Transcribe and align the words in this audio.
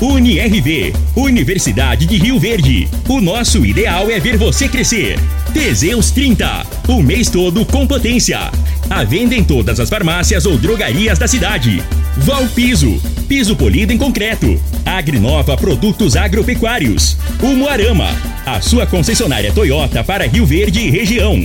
UniRV, 0.00 0.92
Universidade 1.16 2.06
de 2.06 2.16
Rio 2.18 2.38
Verde. 2.38 2.88
O 3.08 3.20
nosso 3.20 3.66
ideal 3.66 4.08
é 4.08 4.20
ver 4.20 4.36
você 4.36 4.68
crescer. 4.68 5.18
Teseus 5.52 6.12
30, 6.12 6.64
o 6.86 7.02
mês 7.02 7.28
todo 7.28 7.64
com 7.64 7.84
potência. 7.84 8.38
A 8.88 9.02
venda 9.02 9.34
em 9.34 9.42
todas 9.42 9.80
as 9.80 9.90
farmácias 9.90 10.46
ou 10.46 10.56
drogarias 10.56 11.18
da 11.18 11.26
cidade. 11.26 11.82
Valpiso, 12.16 13.02
piso 13.26 13.56
polido 13.56 13.92
em 13.92 13.98
concreto. 13.98 14.60
Agrinova 14.86 15.56
Produtos 15.56 16.14
Agropecuários. 16.14 17.16
Umuarama, 17.42 18.08
a 18.46 18.60
sua 18.60 18.86
concessionária 18.86 19.52
Toyota 19.52 20.04
para 20.04 20.28
Rio 20.28 20.46
Verde 20.46 20.78
e 20.78 20.90
região. 20.90 21.44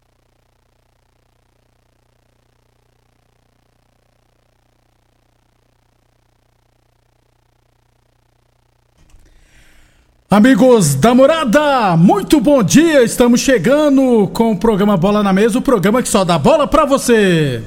Amigos 10.31 10.95
da 10.95 11.13
morada, 11.13 11.97
muito 11.97 12.39
bom 12.39 12.63
dia. 12.63 13.03
Estamos 13.03 13.41
chegando 13.41 14.29
com 14.29 14.53
o 14.53 14.57
programa 14.57 14.95
Bola 14.95 15.21
na 15.21 15.33
Mesa 15.33 15.59
o 15.59 15.61
programa 15.61 16.01
que 16.01 16.07
só 16.07 16.23
dá 16.23 16.39
bola 16.39 16.65
pra 16.65 16.85
você. 16.85 17.61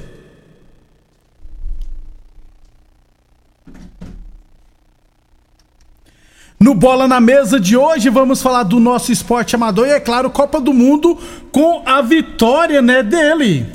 No 6.59 6.75
Bola 6.75 7.07
na 7.07 7.21
Mesa 7.21 7.61
de 7.61 7.77
hoje 7.77 8.09
vamos 8.09 8.41
falar 8.41 8.63
do 8.63 8.81
nosso 8.81 9.13
esporte 9.13 9.55
amador 9.55 9.87
e, 9.87 9.91
é 9.91 10.01
claro, 10.01 10.31
Copa 10.31 10.59
do 10.59 10.73
Mundo 10.73 11.19
com 11.53 11.83
a 11.85 12.01
vitória 12.01 12.81
né, 12.81 13.03
dele. 13.03 13.67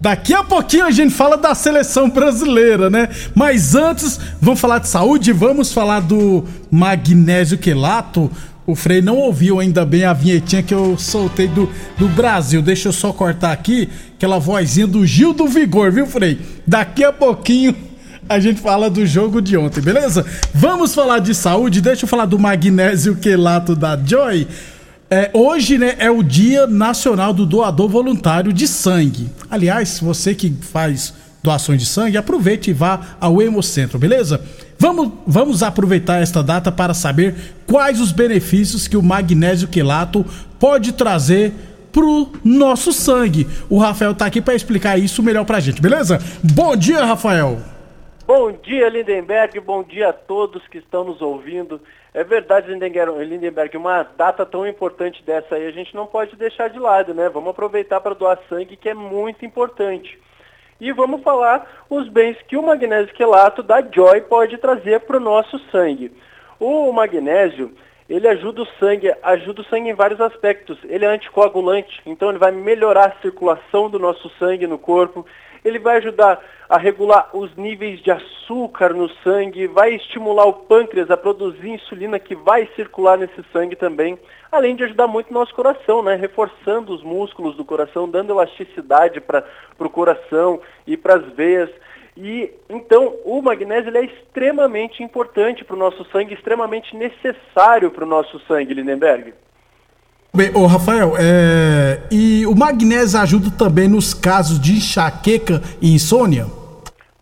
Daqui 0.00 0.32
a 0.32 0.44
pouquinho 0.44 0.84
a 0.84 0.90
gente 0.92 1.12
fala 1.12 1.36
da 1.36 1.54
seleção 1.54 2.08
brasileira, 2.08 2.88
né? 2.88 3.08
Mas 3.34 3.74
antes, 3.74 4.18
vamos 4.40 4.60
falar 4.60 4.78
de 4.78 4.88
saúde, 4.88 5.32
vamos 5.32 5.72
falar 5.72 6.00
do 6.00 6.44
magnésio 6.70 7.58
quelato. 7.58 8.30
O 8.64 8.76
Frei 8.76 9.02
não 9.02 9.16
ouviu 9.16 9.58
ainda 9.58 9.84
bem 9.84 10.04
a 10.04 10.12
vinhetinha 10.12 10.62
que 10.62 10.74
eu 10.74 10.96
soltei 10.98 11.48
do, 11.48 11.68
do 11.98 12.06
Brasil. 12.08 12.62
Deixa 12.62 12.88
eu 12.88 12.92
só 12.92 13.12
cortar 13.12 13.50
aqui 13.50 13.88
aquela 14.14 14.38
vozinha 14.38 14.86
do 14.86 15.04
Gil 15.04 15.32
do 15.32 15.48
Vigor, 15.48 15.90
viu, 15.90 16.06
Frei? 16.06 16.38
Daqui 16.66 17.02
a 17.02 17.12
pouquinho 17.12 17.74
a 18.28 18.38
gente 18.38 18.60
fala 18.60 18.90
do 18.90 19.04
jogo 19.06 19.40
de 19.40 19.56
ontem, 19.56 19.80
beleza? 19.80 20.24
Vamos 20.54 20.94
falar 20.94 21.18
de 21.18 21.34
saúde, 21.34 21.80
deixa 21.80 22.04
eu 22.04 22.08
falar 22.08 22.26
do 22.26 22.38
magnésio 22.38 23.16
quelato 23.16 23.74
da 23.74 23.96
Joy. 23.96 24.46
É, 25.10 25.30
hoje 25.32 25.78
né, 25.78 25.96
é 25.98 26.10
o 26.10 26.22
Dia 26.22 26.66
Nacional 26.66 27.32
do 27.32 27.46
Doador 27.46 27.88
Voluntário 27.88 28.52
de 28.52 28.68
Sangue. 28.68 29.30
Aliás, 29.50 30.00
você 30.00 30.34
que 30.34 30.50
faz 30.50 31.14
doações 31.42 31.80
de 31.80 31.86
sangue, 31.86 32.18
aproveite 32.18 32.68
e 32.68 32.74
vá 32.74 33.16
ao 33.18 33.40
Hemocentro, 33.40 33.98
beleza? 33.98 34.44
Vamos, 34.78 35.10
vamos 35.26 35.62
aproveitar 35.62 36.20
esta 36.20 36.42
data 36.42 36.70
para 36.70 36.92
saber 36.92 37.34
quais 37.66 38.02
os 38.02 38.12
benefícios 38.12 38.86
que 38.86 38.98
o 38.98 39.02
magnésio 39.02 39.68
quelato 39.68 40.26
pode 40.60 40.92
trazer 40.92 41.54
pro 41.90 42.30
nosso 42.44 42.92
sangue. 42.92 43.46
O 43.70 43.78
Rafael 43.78 44.14
tá 44.14 44.26
aqui 44.26 44.42
para 44.42 44.54
explicar 44.54 44.98
isso 44.98 45.22
melhor 45.22 45.46
pra 45.46 45.58
gente, 45.58 45.80
beleza? 45.80 46.20
Bom 46.42 46.76
dia, 46.76 47.02
Rafael! 47.02 47.58
Bom 48.26 48.52
dia, 48.62 48.90
Lindenberg. 48.90 49.58
Bom 49.60 49.82
dia 49.82 50.10
a 50.10 50.12
todos 50.12 50.68
que 50.68 50.76
estão 50.76 51.02
nos 51.02 51.22
ouvindo. 51.22 51.80
É 52.14 52.24
verdade, 52.24 52.72
Lindenberg, 52.72 53.76
uma 53.76 54.02
data 54.02 54.46
tão 54.46 54.66
importante 54.66 55.22
dessa 55.22 55.56
aí 55.56 55.66
a 55.66 55.70
gente 55.70 55.94
não 55.94 56.06
pode 56.06 56.36
deixar 56.36 56.68
de 56.68 56.78
lado, 56.78 57.12
né? 57.12 57.28
Vamos 57.28 57.50
aproveitar 57.50 58.00
para 58.00 58.14
doar 58.14 58.38
sangue, 58.48 58.76
que 58.76 58.88
é 58.88 58.94
muito 58.94 59.44
importante. 59.44 60.18
E 60.80 60.92
vamos 60.92 61.22
falar 61.22 61.84
os 61.90 62.08
bens 62.08 62.36
que 62.46 62.56
o 62.56 62.62
magnésio 62.62 63.14
quelato 63.14 63.62
da 63.62 63.82
Joy 63.82 64.22
pode 64.22 64.56
trazer 64.58 65.00
para 65.00 65.16
o 65.16 65.20
nosso 65.20 65.58
sangue. 65.70 66.12
O 66.58 66.92
magnésio, 66.92 67.74
ele 68.08 68.26
ajuda 68.26 68.62
o 68.62 68.68
sangue, 68.78 69.12
ajuda 69.22 69.60
o 69.60 69.64
sangue 69.64 69.90
em 69.90 69.94
vários 69.94 70.20
aspectos. 70.20 70.78
Ele 70.84 71.04
é 71.04 71.08
anticoagulante, 71.08 72.00
então 72.06 72.30
ele 72.30 72.38
vai 72.38 72.52
melhorar 72.52 73.06
a 73.08 73.20
circulação 73.20 73.90
do 73.90 73.98
nosso 73.98 74.30
sangue 74.38 74.66
no 74.66 74.78
corpo, 74.78 75.26
ele 75.64 75.78
vai 75.78 75.96
ajudar 75.98 76.42
a 76.68 76.76
regular 76.76 77.30
os 77.32 77.54
níveis 77.56 78.00
de 78.02 78.10
açúcar 78.10 78.92
no 78.92 79.08
sangue, 79.22 79.66
vai 79.66 79.94
estimular 79.94 80.44
o 80.44 80.52
pâncreas 80.52 81.10
a 81.10 81.16
produzir 81.16 81.70
insulina 81.70 82.18
que 82.18 82.34
vai 82.34 82.68
circular 82.76 83.16
nesse 83.16 83.42
sangue 83.52 83.74
também, 83.74 84.18
além 84.52 84.76
de 84.76 84.84
ajudar 84.84 85.06
muito 85.06 85.30
o 85.30 85.34
nosso 85.34 85.54
coração, 85.54 86.02
né? 86.02 86.14
reforçando 86.14 86.92
os 86.94 87.02
músculos 87.02 87.56
do 87.56 87.64
coração, 87.64 88.08
dando 88.08 88.32
elasticidade 88.32 89.20
para 89.20 89.44
o 89.78 89.90
coração 89.90 90.60
e 90.86 90.96
para 90.96 91.16
as 91.16 91.24
veias. 91.32 91.70
E 92.16 92.52
então 92.68 93.14
o 93.24 93.40
magnésio 93.40 93.96
é 93.96 94.04
extremamente 94.04 95.02
importante 95.02 95.64
para 95.64 95.76
o 95.76 95.78
nosso 95.78 96.04
sangue, 96.10 96.34
extremamente 96.34 96.96
necessário 96.96 97.90
para 97.90 98.04
o 98.04 98.08
nosso 98.08 98.38
sangue, 98.40 98.74
Lindenberg. 98.74 99.32
Bem, 100.34 100.50
ô 100.54 100.66
Rafael, 100.66 101.14
é... 101.18 102.00
e 102.10 102.46
o 102.46 102.54
magnésio 102.54 103.18
ajuda 103.18 103.50
também 103.50 103.88
nos 103.88 104.12
casos 104.12 104.60
de 104.60 104.72
enxaqueca 104.72 105.62
e 105.80 105.94
insônia? 105.94 106.46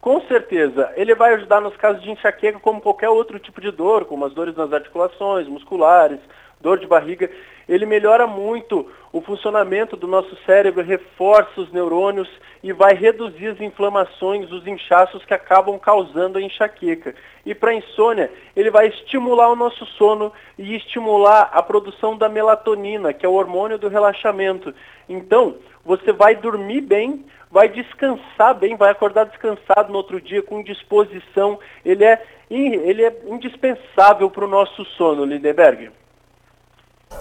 Com 0.01 0.21
certeza. 0.23 0.93
Ele 0.97 1.15
vai 1.15 1.35
ajudar 1.35 1.61
nos 1.61 1.77
casos 1.77 2.03
de 2.03 2.11
enxaqueca 2.11 2.59
como 2.59 2.81
qualquer 2.81 3.09
outro 3.09 3.39
tipo 3.39 3.61
de 3.61 3.71
dor, 3.71 4.05
como 4.05 4.25
as 4.25 4.35
dores 4.35 4.57
nas 4.57 4.73
articulações, 4.73 5.49
musculares, 5.49 6.19
dor 6.61 6.79
de 6.79 6.87
barriga. 6.87 7.31
Ele 7.69 7.85
melhora 7.85 8.27
muito 8.27 8.89
o 9.13 9.21
funcionamento 9.21 9.97
do 9.97 10.07
nosso 10.07 10.37
cérebro, 10.45 10.85
reforça 10.85 11.61
os 11.61 11.73
neurônios 11.73 12.29
e 12.63 12.73
vai 12.73 12.95
reduzir 12.95 13.49
as 13.49 13.61
inflamações, 13.61 14.51
os 14.53 14.67
inchaços 14.67 15.25
que 15.25 15.35
acabam 15.35 15.79
causando 15.79 16.39
a 16.39 16.43
enxaqueca. 16.43 17.15
E 17.45 17.55
para 17.55 17.71
a 17.71 17.75
insônia, 17.75 18.31
ele 18.55 18.71
vai 18.71 18.89
estimular 18.89 19.51
o 19.51 19.57
nosso 19.57 19.87
sono 19.87 20.33
e 20.59 20.77
estimular 20.77 21.51
a 21.53 21.63
produção 21.63 22.17
da 22.17 22.29
melatonina, 22.29 23.13
que 23.13 23.25
é 23.25 23.29
o 23.29 23.35
hormônio 23.35 23.79
do 23.79 23.89
relaxamento. 23.89 24.75
Então, 25.09 25.57
você 25.85 26.13
vai 26.13 26.37
dormir 26.37 26.83
bem, 26.83 27.25
vai 27.51 27.69
descansar 27.69 28.55
bem, 28.55 28.77
vai 28.77 28.91
acordar 28.91 29.25
descansado 29.25 29.91
no 29.91 29.99
outro 29.99 30.21
dia 30.21 30.43
com 30.43 30.63
disposição. 30.63 31.59
Ele 31.85 32.05
é, 32.05 32.23
ele 32.51 33.05
é 33.05 33.17
indispensável 33.27 34.31
para 34.31 34.45
o 34.45 34.49
nosso 34.49 34.85
sono, 34.85 35.25
Lindenberg. 35.25 35.91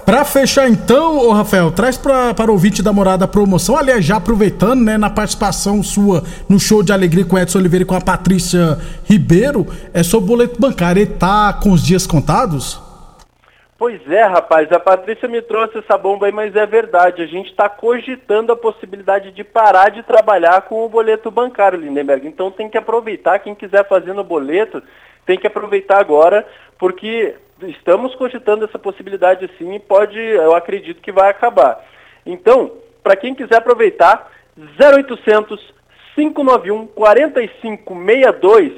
Para 0.06 0.24
fechar 0.24 0.70
então, 0.70 1.18
ô 1.18 1.32
Rafael, 1.32 1.72
traz 1.72 1.98
pra, 1.98 2.34
para 2.34 2.52
o 2.52 2.54
ouvinte 2.54 2.84
da 2.84 2.94
Morada 2.94 3.26
a 3.26 3.28
promoção. 3.28 3.76
Aliás, 3.76 4.06
já 4.06 4.18
aproveitando, 4.18 4.82
né, 4.84 4.98
na 4.98 5.10
participação 5.10 5.82
sua 5.82 6.24
no 6.48 6.60
show 6.60 6.84
de 6.84 6.94
alegria 6.94 7.26
com 7.26 7.38
Edson 7.38 7.58
Oliveira 7.58 7.84
e 7.84 7.88
com 7.88 7.96
a 7.96 8.02
Patrícia 8.02 8.78
Ribeiro, 9.04 9.66
é 9.94 10.04
sobre 10.04 10.26
o 10.26 10.28
boleto 10.28 10.62
bancário. 10.62 11.02
Ele 11.02 11.12
tá 11.12 11.54
com 11.54 11.72
os 11.72 11.84
dias 11.84 12.06
contados? 12.06 12.80
Pois 13.78 14.00
é, 14.10 14.24
rapaz, 14.24 14.72
a 14.72 14.80
Patrícia 14.80 15.28
me 15.28 15.42
trouxe 15.42 15.80
essa 15.80 15.98
bomba 15.98 16.28
aí, 16.28 16.32
mas 16.32 16.56
é 16.56 16.66
verdade. 16.66 17.22
A 17.22 17.28
gente 17.28 17.50
está 17.50 17.68
cogitando 17.68 18.52
a 18.52 18.56
possibilidade 18.56 19.32
de 19.32 19.44
parar 19.44 19.90
de 19.90 20.02
trabalhar 20.04 20.62
com 20.62 20.86
o 20.86 20.90
boleto 20.90 21.30
bancário, 21.30 21.80
Lindenberg. 21.80 22.28
Então 22.28 22.52
tem 22.52 22.70
que 22.70 22.78
aproveitar, 22.78 23.40
quem 23.40 23.54
quiser 23.54 23.88
fazer 23.88 24.14
no 24.14 24.24
boleto, 24.24 24.82
tem 25.26 25.38
que 25.38 25.48
aproveitar 25.48 26.00
agora, 26.00 26.46
porque 26.78 27.36
estamos 27.63 28.16
cogitando 28.16 28.66
essa 28.66 28.78
possibilidade 28.78 29.50
sim 29.57 29.74
e 29.74 29.80
pode, 29.80 30.19
eu 30.19 30.56
acredito 30.56 31.02
que 31.02 31.12
vai 31.12 31.30
acabar. 31.30 31.84
Então, 32.25 32.72
para 33.04 33.16
quem 33.16 33.36
quiser 33.36 33.57
aproveitar, 33.57 34.31
0800 34.80 35.75
591 36.16 36.88
4562, 36.88 38.74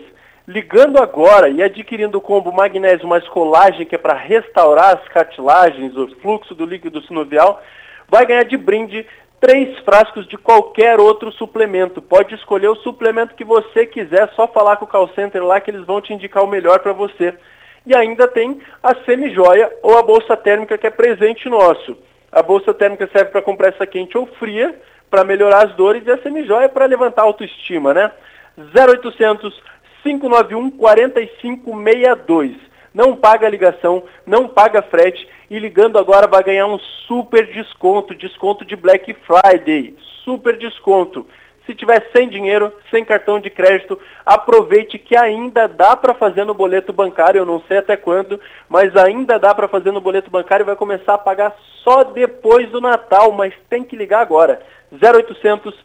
ligando 0.48 0.98
agora 0.98 1.50
e 1.50 1.62
adquirindo 1.62 2.18
o 2.18 2.22
combo 2.22 2.52
magnésio 2.52 3.08
mais 3.08 3.28
colagem, 3.28 3.86
que 3.86 3.96
é 3.96 3.98
para 3.98 4.16
restaurar 4.16 4.98
as 4.98 5.08
cartilagens, 5.10 5.96
o 5.96 6.08
fluxo 6.22 6.56
do 6.56 6.66
líquido 6.66 7.02
sinovial, 7.04 7.62
vai 8.10 8.26
ganhar 8.26 8.44
de 8.44 8.58
brinde 8.58 9.06
três 9.40 9.78
frascos 9.80 10.28
de 10.28 10.36
qualquer 10.36 11.00
outro 11.00 11.32
suplemento. 11.32 12.02
Pode 12.02 12.34
escolher 12.34 12.70
o 12.70 12.78
suplemento 12.78 13.36
que 13.36 13.44
você 13.44 13.86
quiser, 13.86 14.32
só 14.36 14.48
falar 14.48 14.78
com 14.78 14.86
o 14.86 14.88
call 14.88 15.10
center 15.10 15.44
lá 15.44 15.62
que 15.62 15.70
eles 15.70 15.86
vão 15.86 16.02
te 16.02 16.14
indicar 16.14 16.44
o 16.44 16.48
melhor 16.48 16.80
para 16.80 16.94
você. 16.94 17.36
E 17.88 17.96
ainda 17.96 18.28
tem 18.28 18.60
a 18.84 18.94
semijoia 19.06 19.72
ou 19.82 19.98
a 19.98 20.04
bolsa 20.04 20.36
térmica 20.36 20.78
que 20.78 20.86
é 20.86 20.90
presente 20.90 21.48
nosso. 21.48 21.98
A 22.30 22.44
bolsa 22.44 22.74
térmica 22.74 23.10
serve 23.14 23.32
para 23.32 23.42
compressa 23.42 23.88
quente 23.88 24.18
ou 24.18 24.26
fria, 24.26 24.78
para 25.10 25.24
melhorar 25.24 25.66
as 25.66 25.74
dores, 25.76 26.06
e 26.06 26.12
a 26.12 26.22
semijoia 26.22 26.68
para 26.68 26.86
levantar 26.86 27.22
a 27.22 27.26
autoestima, 27.26 27.94
né? 27.94 28.12
0800 28.58 29.64
591 30.04 30.70
4562. 30.72 32.58
Não 32.94 33.16
paga 33.16 33.48
ligação, 33.48 34.04
não 34.26 34.50
paga 34.50 34.82
frete 34.82 35.26
e 35.50 35.58
ligando 35.58 35.98
agora 35.98 36.28
vai 36.28 36.44
ganhar 36.44 36.68
um 36.68 36.80
super 37.08 37.46
desconto, 37.54 38.14
desconto 38.14 38.66
de 38.66 38.76
Black 38.76 39.16
Friday, 39.26 39.96
super 40.26 40.58
desconto. 40.58 41.26
Se 41.68 41.76
tiver 41.76 42.10
sem 42.16 42.30
dinheiro, 42.30 42.74
sem 42.90 43.04
cartão 43.04 43.42
de 43.42 43.50
crédito, 43.50 44.00
aproveite 44.26 44.98
que 44.98 45.18
ainda 45.18 45.68
dá 45.68 45.98
para 45.98 46.14
fazer 46.14 46.46
no 46.46 46.54
boleto 46.54 46.94
bancário, 46.94 47.40
eu 47.40 47.46
não 47.46 47.62
sei 47.68 47.80
até 47.80 47.98
quando, 47.98 48.40
mas 48.70 48.96
ainda 48.96 49.38
dá 49.38 49.54
para 49.54 49.68
fazer 49.68 49.92
no 49.92 50.00
boleto 50.00 50.32
bancário 50.32 50.64
e 50.64 50.66
vai 50.66 50.78
começar 50.78 51.16
a 51.16 51.18
pagar 51.18 51.54
só 51.84 52.06
depois 52.06 52.70
do 52.72 52.80
Natal, 52.80 53.34
mas 53.34 53.54
tem 53.70 53.84
que 53.84 53.98
ligar 53.98 54.22
agora. 54.22 54.62
0800 54.94 55.76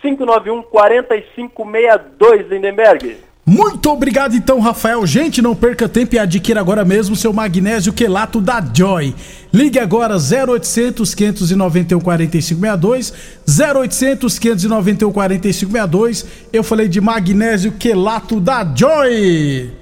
591 0.00 0.62
4562 0.62 2.48
Lindenberg. 2.48 3.31
Muito 3.44 3.90
obrigado 3.90 4.36
então, 4.36 4.60
Rafael. 4.60 5.04
Gente, 5.04 5.42
não 5.42 5.54
perca 5.54 5.88
tempo 5.88 6.14
e 6.14 6.18
adquira 6.18 6.60
agora 6.60 6.84
mesmo 6.84 7.16
seu 7.16 7.32
magnésio 7.32 7.92
quelato 7.92 8.40
da 8.40 8.64
Joy. 8.72 9.14
Ligue 9.52 9.80
agora 9.80 10.14
0800 10.14 11.12
591 11.12 12.00
4562, 12.00 13.12
0800 13.48 14.38
591 14.38 15.12
4562. 15.12 16.26
Eu 16.52 16.62
falei 16.62 16.86
de 16.86 17.00
magnésio 17.00 17.72
quelato 17.72 18.38
da 18.38 18.64
Joy. 18.64 19.72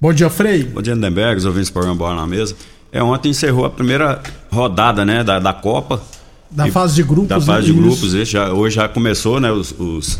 Bom 0.00 0.12
dia, 0.12 0.30
Frei. 0.30 0.62
Bom 0.62 0.80
dia, 0.80 0.94
Lindenberg, 0.94 1.38
os 1.38 1.44
ouvintes 1.44 1.70
do 1.70 1.72
programa 1.72 1.96
Bola 1.98 2.14
na 2.14 2.26
Mesa. 2.28 2.54
É, 2.92 3.02
ontem 3.02 3.30
encerrou 3.30 3.64
a 3.64 3.70
primeira 3.70 4.22
rodada, 4.52 5.04
né, 5.04 5.24
da, 5.24 5.40
da 5.40 5.52
Copa. 5.52 6.00
Da 6.50 6.68
e, 6.68 6.70
fase 6.70 6.94
de 6.94 7.02
grupos. 7.02 7.28
Da 7.28 7.40
fase 7.40 7.68
né? 7.68 7.74
de 7.74 7.80
grupos, 7.80 8.14
isso. 8.14 8.32
Já, 8.32 8.52
hoje 8.52 8.76
já 8.76 8.88
começou, 8.88 9.38
né, 9.38 9.52
os, 9.52 9.74
os, 9.78 10.18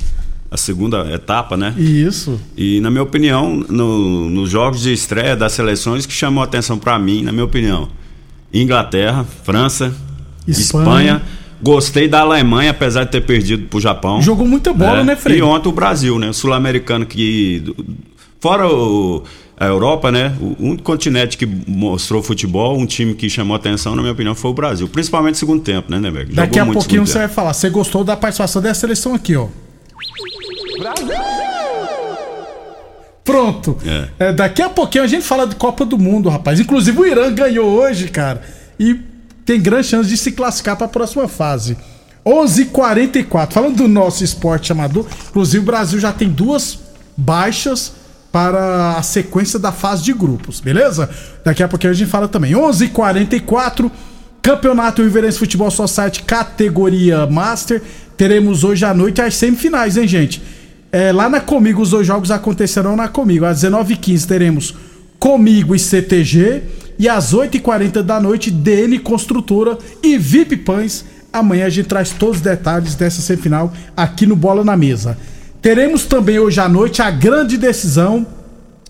a 0.51 0.57
segunda 0.57 1.11
etapa, 1.13 1.57
né? 1.57 1.75
Isso. 1.77 2.41
E 2.57 2.81
na 2.81 2.91
minha 2.91 3.03
opinião, 3.03 3.57
no, 3.69 4.29
nos 4.29 4.51
jogos 4.51 4.83
de 4.83 4.93
estreia 4.93 5.37
das 5.37 5.53
seleções 5.53 6.07
que 6.07 6.13
chamou 6.13 6.43
a 6.43 6.45
atenção 6.45 6.79
para 6.79 6.99
mim, 6.99 7.23
na 7.23 7.33
minha 7.33 7.45
opinião, 7.45 7.89
Inglaterra, 8.53 9.25
França, 9.45 9.95
Espanha. 10.47 10.85
Espanha. 11.17 11.23
Gostei 11.61 12.07
da 12.07 12.21
Alemanha, 12.21 12.71
apesar 12.71 13.05
de 13.05 13.11
ter 13.11 13.21
perdido 13.21 13.67
pro 13.67 13.81
Japão. 13.81 14.23
Jogou 14.23 14.47
muita 14.47 14.73
bola, 14.73 15.01
é, 15.01 15.05
né, 15.05 15.17
Frei? 15.17 15.39
E 15.39 15.43
ontem 15.43 15.69
o 15.69 15.73
Brasil, 15.73 16.19
né? 16.19 16.33
Sul-americano 16.33 17.05
que. 17.05 17.75
Fora 18.41 18.69
o 18.69 19.25
a 19.61 19.67
Europa, 19.67 20.13
né? 20.13 20.37
O 20.41 20.57
único 20.61 20.85
continente 20.85 21.37
que 21.37 21.45
mostrou 21.45 22.23
futebol, 22.23 22.79
um 22.79 22.87
time 22.87 23.15
que 23.15 23.29
chamou 23.29 23.57
atenção, 23.57 23.97
na 23.97 24.03
minha 24.03 24.13
opinião, 24.13 24.35
foi 24.35 24.53
o 24.53 24.55
Brasil. 24.55 24.89
Principalmente 24.89 25.33
no 25.33 25.39
segundo 25.39 25.63
tempo, 25.63 25.91
né, 25.91 25.99
Neberg? 25.99 26.33
Daqui 26.33 26.61
a 26.61 26.67
pouquinho 26.67 27.05
você 27.05 27.19
vai 27.19 27.29
falar. 27.29 27.53
Você 27.53 27.69
gostou 27.69 28.05
da 28.05 28.17
participação 28.17 28.63
dessa 28.63 28.81
seleção 28.81 29.15
aqui, 29.15 29.35
ó. 29.35 29.49
Brasil! 30.79 31.09
Pronto. 33.25 33.77
É. 33.85 34.29
É, 34.29 34.33
daqui 34.33 34.63
a 34.63 34.71
pouquinho 34.71 35.05
a 35.05 35.07
gente 35.09 35.25
fala 35.25 35.47
de 35.47 35.57
Copa 35.57 35.85
do 35.85 35.99
Mundo, 35.99 36.29
rapaz. 36.29 36.61
Inclusive 36.61 36.99
o 36.99 37.05
Irã 37.05 37.33
ganhou 37.33 37.69
hoje, 37.69 38.09
cara. 38.09 38.43
E 38.79 39.01
tem 39.45 39.61
grande 39.61 39.89
chance 39.89 40.09
de 40.09 40.17
se 40.17 40.33
classificar 40.33 40.77
para 40.77 40.87
a 40.87 40.89
próxima 40.89 41.27
fase. 41.27 41.77
11:44. 42.25 43.53
Falando 43.53 43.77
do 43.77 43.89
nosso 43.89 44.23
esporte 44.23 44.71
amador, 44.71 45.05
inclusive 45.29 45.59
o 45.59 45.67
Brasil 45.67 45.99
já 45.99 46.13
tem 46.13 46.29
duas 46.29 46.79
baixas 47.17 47.93
para 48.31 48.97
a 48.97 49.03
sequência 49.03 49.59
da 49.59 49.73
fase 49.73 50.03
de 50.03 50.13
grupos, 50.13 50.61
beleza? 50.61 51.09
Daqui 51.45 51.63
a 51.63 51.69
pouquinho 51.69 51.93
a 51.93 51.97
gente 51.97 52.11
fala 52.11 52.29
também. 52.29 52.53
11:44 52.53 52.83
h 52.83 52.89
44 52.89 53.93
Campeonato 54.43 55.03
Riverense 55.03 55.39
Futebol 55.39 55.71
Society 55.71 56.23
categoria 56.23 57.27
Master. 57.27 57.83
Teremos 58.17 58.65
hoje 58.65 58.85
à 58.85 58.95
noite 58.95 59.21
as 59.21 59.35
semifinais, 59.35 59.97
hein, 59.97 60.09
gente? 60.09 60.43
É, 60.91 61.13
lá 61.13 61.29
na 61.29 61.41
Comigo, 61.41 61.83
os 61.83 61.91
dois 61.91 62.07
jogos 62.07 62.31
acontecerão 62.31 62.97
na 62.97 63.09
Comigo. 63.09 63.45
Às 63.45 63.63
19h15 63.63 64.27
teremos 64.27 64.75
Comigo 65.19 65.75
e 65.75 65.79
CTG. 65.79 66.63
E 66.99 67.09
às 67.09 67.35
8h40 67.35 68.03
da 68.03 68.19
noite, 68.19 68.51
DN 68.51 68.99
Construtora 68.99 69.79
e 70.03 70.17
VIP 70.19 70.57
Pães. 70.57 71.05
Amanhã 71.33 71.67
a 71.67 71.69
gente 71.69 71.87
traz 71.87 72.11
todos 72.11 72.39
os 72.39 72.43
detalhes 72.43 72.95
dessa 72.95 73.21
semifinal 73.21 73.73
aqui 73.97 74.27
no 74.27 74.35
Bola 74.35 74.65
na 74.65 74.77
Mesa. 74.77 75.17
Teremos 75.61 76.05
também 76.05 76.39
hoje 76.39 76.61
à 76.61 76.69
noite 76.69 77.03
a 77.03 77.11
grande 77.11 77.57
decisão 77.57 78.27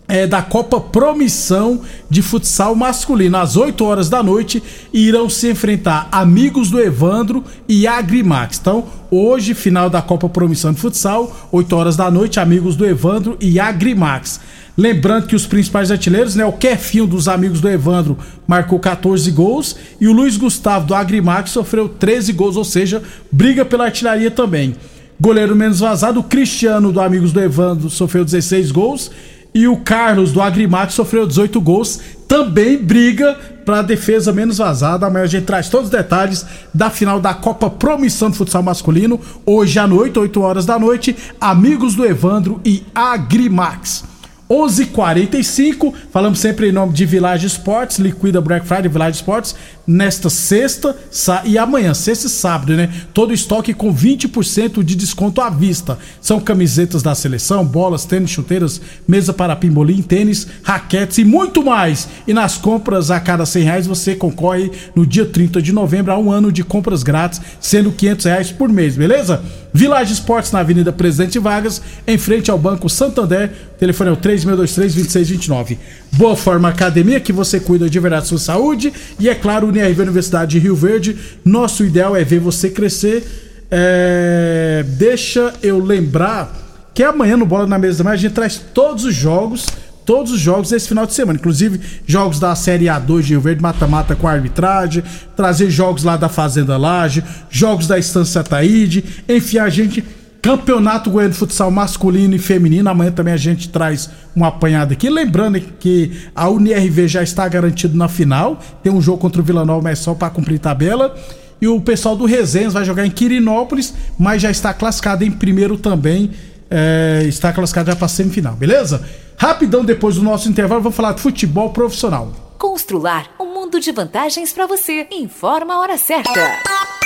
é, 0.09 0.27
da 0.27 0.43
Copa 0.43 0.81
Promissão 0.81 1.83
de 2.11 2.23
Futsal 2.23 2.75
Masculino. 2.75 3.37
Às 3.37 3.57
8 3.57 3.85
horas 3.85 4.09
da 4.09 4.23
noite 4.23 4.63
irão 4.93 5.29
se 5.29 5.51
enfrentar 5.51 6.09
Amigos 6.13 6.71
do 6.71 6.81
Evandro 6.81 7.45
e 7.69 7.87
Agrimax. 7.87 8.59
Então, 8.59 8.87
hoje, 9.11 9.55
final 9.55 9.89
da 9.89 10.03
Copa 10.03 10.29
Promissão 10.29 10.73
de 10.73 10.81
Futsal, 10.81 11.49
8 11.53 11.77
horas 11.77 11.97
da 11.97 12.11
noite, 12.11 12.41
Amigos 12.41 12.77
do 12.77 12.87
Evandro 12.87 13.37
e 13.41 13.61
Agrimax. 13.61 14.41
Lembrando 14.77 15.27
que 15.27 15.35
os 15.35 15.47
principais 15.47 15.91
artilheiros, 15.91 16.37
né? 16.37 16.45
O 16.45 16.53
Kefinho 16.53 17.07
dos 17.07 17.29
amigos 17.29 17.61
do 17.61 17.69
Evandro 17.69 18.17
marcou 18.47 18.79
14 18.79 19.31
gols 19.33 19.75
e 20.01 20.07
o 20.07 20.13
Luiz 20.13 20.37
Gustavo 20.37 20.87
do 20.87 20.95
Agrimax 20.95 21.51
sofreu 21.51 21.89
13 21.89 22.33
gols, 22.33 22.57
ou 22.57 22.65
seja, 22.65 23.03
briga 23.33 23.65
pela 23.65 23.87
artilharia 23.87 24.31
também. 24.31 24.77
Goleiro 25.21 25.57
menos 25.57 25.81
vazado, 25.81 26.21
o 26.21 26.23
Cristiano 26.23 26.93
do 26.93 27.01
Amigos 27.01 27.33
do 27.33 27.41
Evandro 27.41 27.91
sofreu 27.91 28.25
16 28.25 28.71
gols. 28.71 29.11
E 29.55 29.67
o 29.67 29.79
Carlos 29.79 30.31
do 30.31 30.41
Agrimax 30.41 30.95
sofreu 30.95 31.27
18 31.27 31.61
gols. 31.61 32.01
Também 32.29 32.77
briga 32.77 33.37
para 33.65 33.81
a 33.81 33.83
defesa 33.83 34.33
menos 34.33 34.59
vazada. 34.59 35.07
Amanhã 35.07 35.25
a 35.25 35.29
gente 35.29 35.45
traz 35.45 35.69
todos 35.69 35.87
os 35.87 35.91
detalhes 35.91 36.47
da 36.73 36.91
final 36.91 37.21
da 37.21 37.35
Copa 37.35 37.69
Promissão 37.69 38.31
de 38.31 38.37
Futsal 38.37 38.63
Masculino. 38.63 39.21
Hoje 39.45 39.79
à 39.79 39.87
noite, 39.87 40.19
8 40.19 40.41
horas 40.41 40.65
da 40.65 40.79
noite, 40.79 41.17
Amigos 41.41 41.95
do 41.95 42.07
Evandro 42.07 42.61
e 42.65 42.85
Agrimax. 42.95 44.08
11:45 44.49 45.93
falamos 46.11 46.39
sempre 46.39 46.69
em 46.69 46.73
nome 46.73 46.95
de 46.95 47.05
Village 47.05 47.47
Sports, 47.47 47.99
liquida 47.99 48.41
Black 48.41 48.67
Friday 48.67 48.89
Village 48.89 49.17
Sports, 49.17 49.55
nesta 49.87 50.31
sexta 50.31 50.97
e 51.45 51.59
amanhã, 51.59 51.93
sexta 51.93 52.27
e 52.27 52.31
sábado, 52.31 52.75
né? 52.75 52.91
Todo 53.13 53.35
estoque 53.35 53.75
com 53.75 53.95
20% 53.95 54.83
de 54.83 54.95
desconto 54.95 55.41
à 55.41 55.51
vista. 55.51 55.99
São 56.21 56.41
camisetas 56.41 57.03
da 57.03 57.15
seleção, 57.15 57.65
bolas, 57.65 58.05
tênis, 58.05 58.31
chuteiras, 58.31 58.81
mesa 59.07 59.33
para 59.33 59.57
pimbolim, 59.57 60.01
tênis, 60.01 60.47
raquetes 60.63 61.19
e 61.19 61.25
muito 61.25 61.65
mais. 61.65 62.09
E 62.27 62.33
nas 62.33 62.57
compras 62.57 63.11
a 63.11 63.21
cada 63.21 63.45
100 63.45 63.63
reais 63.63 63.87
você 63.87 64.15
concorre 64.15 64.71
no 64.95 65.07
dia 65.07 65.27
30 65.27 65.61
de 65.61 65.73
novembro 65.73 66.13
a 66.13 66.19
um 66.19 66.31
ano 66.31 66.51
de 66.51 66.65
compras 66.65 67.03
grátis, 67.03 67.41
sendo 67.61 67.93
500 67.93 68.27
reais 68.27 68.53
por 68.53 68.69
mês, 68.71 68.97
beleza? 68.97 69.43
Village 69.73 70.13
Sports 70.15 70.53
na 70.53 70.61
Avenida 70.61 70.93
Presidente 70.93 71.39
Vargas, 71.39 71.83
em 72.07 72.17
frente 72.17 72.51
ao 72.51 72.59
Banco 72.59 72.89
Santander. 72.89 73.53
Telefone 73.79 74.11
é 74.11 74.13
o 74.13 74.17
3623-2629. 74.47 75.79
Boa 76.13 76.37
Forma 76.37 76.69
Academia, 76.69 77.21
que 77.21 77.33
você 77.33 77.59
cuida 77.61 77.89
de 77.89 77.99
verdade 77.99 78.23
da 78.23 78.29
sua 78.29 78.39
saúde. 78.39 78.93
E 79.19 79.29
é 79.29 79.35
claro, 79.35 79.69
UNIRV 79.69 80.03
Universidade 80.03 80.53
de 80.53 80.59
Rio 80.59 80.75
Verde. 80.75 81.17
Nosso 81.45 81.85
ideal 81.85 82.17
é 82.17 82.25
ver 82.25 82.41
você 82.41 82.71
crescer. 82.71 83.25
É... 83.71 84.85
Deixa 84.97 85.53
eu 85.63 85.79
lembrar 85.79 86.53
que 86.95 87.03
amanhã 87.03 87.37
no 87.37 87.47
Bola 87.47 87.67
na 87.67 87.79
Mesa 87.79 87.99
também 87.99 88.15
a 88.15 88.17
gente 88.17 88.33
traz 88.33 88.61
todos 88.73 89.05
os 89.05 89.15
jogos 89.15 89.67
todos 90.09 90.33
os 90.33 90.41
jogos 90.41 90.71
desse 90.71 90.89
final 90.89 91.05
de 91.05 91.13
semana, 91.13 91.39
inclusive 91.39 91.79
jogos 92.07 92.41
da 92.41 92.55
Série 92.55 92.87
A2 92.87 93.21
de 93.21 93.29
Rio 93.35 93.43
Verde, 93.43 93.61
mata-mata 93.61 94.17
com 94.17 94.27
arbitragem, 94.27 95.05
trazer 95.37 95.71
jogos 95.71 96.03
lá 96.03 96.17
da 96.17 96.31
Fazenda 96.31 96.79
Laje, 96.79 97.23
jogos 97.51 97.87
da 97.87 97.99
Estância 97.99 98.43
Taíde, 98.43 99.05
enfim, 99.29 99.59
a 99.59 99.69
gente 99.69 100.03
Campeonato 100.49 101.11
Goiano 101.11 101.35
de 101.35 101.39
Futsal 101.39 101.71
masculino 101.71 102.35
e 102.35 102.39
feminino. 102.39 102.89
Amanhã 102.89 103.13
também 103.13 103.35
a 103.35 103.37
gente 103.37 103.69
traz 103.69 104.09
um 104.35 104.43
apanhado 104.43 104.95
aqui. 104.95 105.11
Lembrando 105.11 105.61
que 105.61 106.23
a 106.35 106.49
UNIRV 106.49 107.07
já 107.07 107.23
está 107.23 107.47
garantido 107.47 107.95
na 107.95 108.09
final. 108.09 108.59
Tem 108.83 108.91
um 108.91 108.99
jogo 108.99 109.19
contra 109.19 109.43
o 109.43 109.45
Vila 109.45 109.63
Nova, 109.63 109.83
mas 109.83 109.99
só 109.99 110.15
para 110.15 110.31
cumprir 110.31 110.59
tabela. 110.59 111.15
E 111.61 111.69
o 111.69 111.79
pessoal 111.83 112.17
do 112.17 112.25
Resenhas 112.25 112.73
vai 112.73 112.83
jogar 112.83 113.05
em 113.05 113.11
Quirinópolis, 113.11 113.93
mas 114.19 114.41
já 114.41 114.51
está 114.51 114.73
classificado 114.73 115.23
em 115.23 115.31
primeiro 115.31 115.77
também. 115.77 116.31
É, 116.71 117.25
está 117.27 117.53
classificado 117.53 117.91
já 117.91 117.97
para 117.97 118.09
semifinal, 118.09 118.55
beleza? 118.55 119.07
Rapidão, 119.37 119.85
depois 119.85 120.15
do 120.15 120.23
nosso 120.23 120.49
intervalo, 120.49 120.81
vamos 120.81 120.97
falar 120.97 121.13
de 121.13 121.21
futebol 121.21 121.75
profissional. 121.75 122.33
Constrular 122.57 123.27
um 123.39 123.53
mundo 123.53 123.79
de 123.79 123.93
vantagens 123.93 124.51
para 124.51 124.67
você. 124.67 125.07
Informa 125.13 125.75
a 125.75 125.81
hora 125.81 125.99
certa. 125.99 126.98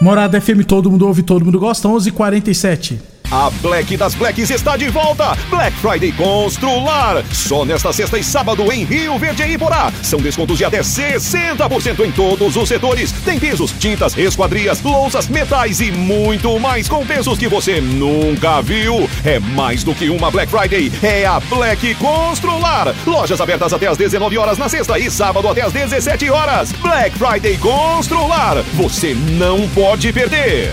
Morada 0.00 0.36
FM, 0.38 0.64
todo 0.64 0.90
mundo 0.90 1.06
ouve, 1.06 1.22
todo 1.22 1.44
mundo 1.44 1.58
gosta. 1.58 1.88
11:47. 1.88 3.15
A 3.30 3.50
Black 3.60 3.96
das 3.96 4.14
Blacks 4.14 4.50
está 4.50 4.76
de 4.76 4.88
volta. 4.88 5.36
Black 5.50 5.76
Friday 5.78 6.12
Constrular. 6.12 7.24
Só 7.32 7.64
nesta 7.64 7.92
sexta 7.92 8.18
e 8.18 8.24
sábado 8.24 8.70
em 8.70 8.84
Rio 8.84 9.18
Verde 9.18 9.42
e 9.42 9.54
Iporá. 9.54 9.92
São 10.02 10.20
descontos 10.20 10.58
de 10.58 10.64
até 10.64 10.80
60% 10.80 12.04
em 12.04 12.12
todos 12.12 12.56
os 12.56 12.68
setores. 12.68 13.12
Tem 13.24 13.38
pisos, 13.38 13.72
tintas, 13.72 14.16
esquadrias, 14.16 14.80
louças, 14.80 15.26
metais 15.28 15.80
e 15.80 15.90
muito 15.90 16.58
mais 16.60 16.88
com 16.88 17.04
preços 17.04 17.38
que 17.38 17.48
você 17.48 17.80
nunca 17.80 18.62
viu. 18.62 19.08
É 19.24 19.40
mais 19.40 19.82
do 19.82 19.94
que 19.94 20.08
uma 20.08 20.30
Black 20.30 20.50
Friday. 20.50 20.92
É 21.02 21.26
a 21.26 21.40
Black 21.40 21.94
Constrular. 21.96 22.94
Lojas 23.04 23.40
abertas 23.40 23.72
até 23.72 23.88
às 23.88 23.96
19 23.96 24.38
horas 24.38 24.56
na 24.56 24.68
sexta 24.68 24.98
e 24.98 25.10
sábado 25.10 25.48
até 25.48 25.62
às 25.62 25.72
17 25.72 26.30
horas. 26.30 26.72
Black 26.72 27.18
Friday 27.18 27.58
Constrular. 27.58 28.62
Você 28.74 29.14
não 29.14 29.68
pode 29.70 30.12
perder. 30.12 30.72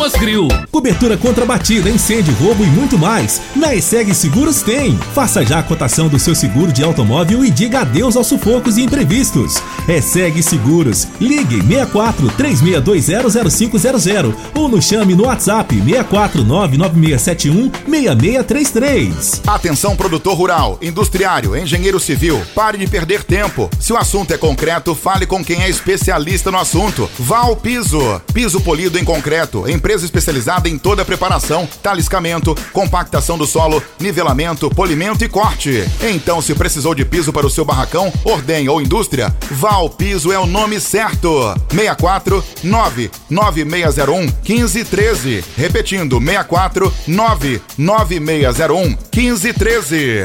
Grill. 0.09 0.47
Cobertura 0.71 1.15
contra 1.15 1.45
batida, 1.45 1.87
incêndio, 1.87 2.33
roubo 2.33 2.63
e 2.63 2.67
muito 2.67 2.97
mais. 2.97 3.39
Na 3.55 3.75
ESEG 3.75 4.15
Seguros 4.15 4.63
tem. 4.63 4.97
Faça 5.13 5.45
já 5.45 5.59
a 5.59 5.63
cotação 5.63 6.07
do 6.07 6.17
seu 6.17 6.33
seguro 6.33 6.71
de 6.71 6.83
automóvel 6.83 7.45
e 7.45 7.51
diga 7.51 7.81
adeus 7.81 8.15
aos 8.15 8.25
sufocos 8.25 8.77
e 8.77 8.81
imprevistos. 8.81 9.61
ESEG 9.87 10.41
Seguros. 10.41 11.07
Ligue 11.19 11.61
64 11.61 12.31
36200500 12.31 14.33
ou 14.55 14.67
nos 14.67 14.85
chame 14.85 15.13
no 15.13 15.25
WhatsApp 15.25 15.75
64 15.75 16.43
99671 16.43 17.71
6633. 17.87 19.43
Atenção 19.45 19.95
produtor 19.95 20.35
rural, 20.35 20.79
industriário, 20.81 21.55
engenheiro 21.55 21.99
civil, 21.99 22.41
pare 22.55 22.79
de 22.79 22.87
perder 22.87 23.23
tempo. 23.23 23.69
Se 23.79 23.93
o 23.93 23.97
assunto 23.97 24.33
é 24.33 24.37
concreto, 24.37 24.95
fale 24.95 25.27
com 25.27 25.45
quem 25.45 25.61
é 25.61 25.69
especialista 25.69 26.49
no 26.49 26.57
assunto. 26.57 27.07
Val 27.19 27.55
Piso. 27.55 28.19
Piso 28.33 28.59
polido 28.61 28.97
em 28.97 29.05
concreto, 29.05 29.69
empresa 29.91 30.05
especializada 30.05 30.69
em 30.69 30.77
toda 30.77 31.01
a 31.01 31.05
preparação, 31.05 31.67
taliscamento, 31.83 32.55
compactação 32.71 33.37
do 33.37 33.45
solo, 33.45 33.83
nivelamento, 33.99 34.69
polimento 34.69 35.25
e 35.25 35.27
corte. 35.27 35.83
Então, 36.01 36.41
se 36.41 36.55
precisou 36.55 36.95
de 36.95 37.03
piso 37.03 37.33
para 37.33 37.45
o 37.45 37.49
seu 37.49 37.65
barracão, 37.65 38.09
ordem 38.23 38.69
ou 38.69 38.81
indústria, 38.81 39.35
Val 39.49 39.89
Piso 39.89 40.31
é 40.31 40.39
o 40.39 40.45
nome 40.45 40.79
certo. 40.79 41.53
64 41.69 42.41
99601 42.63 44.21
1513. 44.47 45.43
Repetindo, 45.57 46.19
64 46.19 46.93
99601 47.07 48.97
1513. 49.13 50.23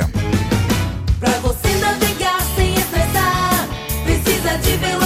Pra 1.18 1.30
você 1.40 1.74
navegar 1.80 2.40
sem 2.54 2.72
estressar, 2.72 3.68
precisa 4.04 4.56
de 4.58 4.76
velocidade 4.76 5.05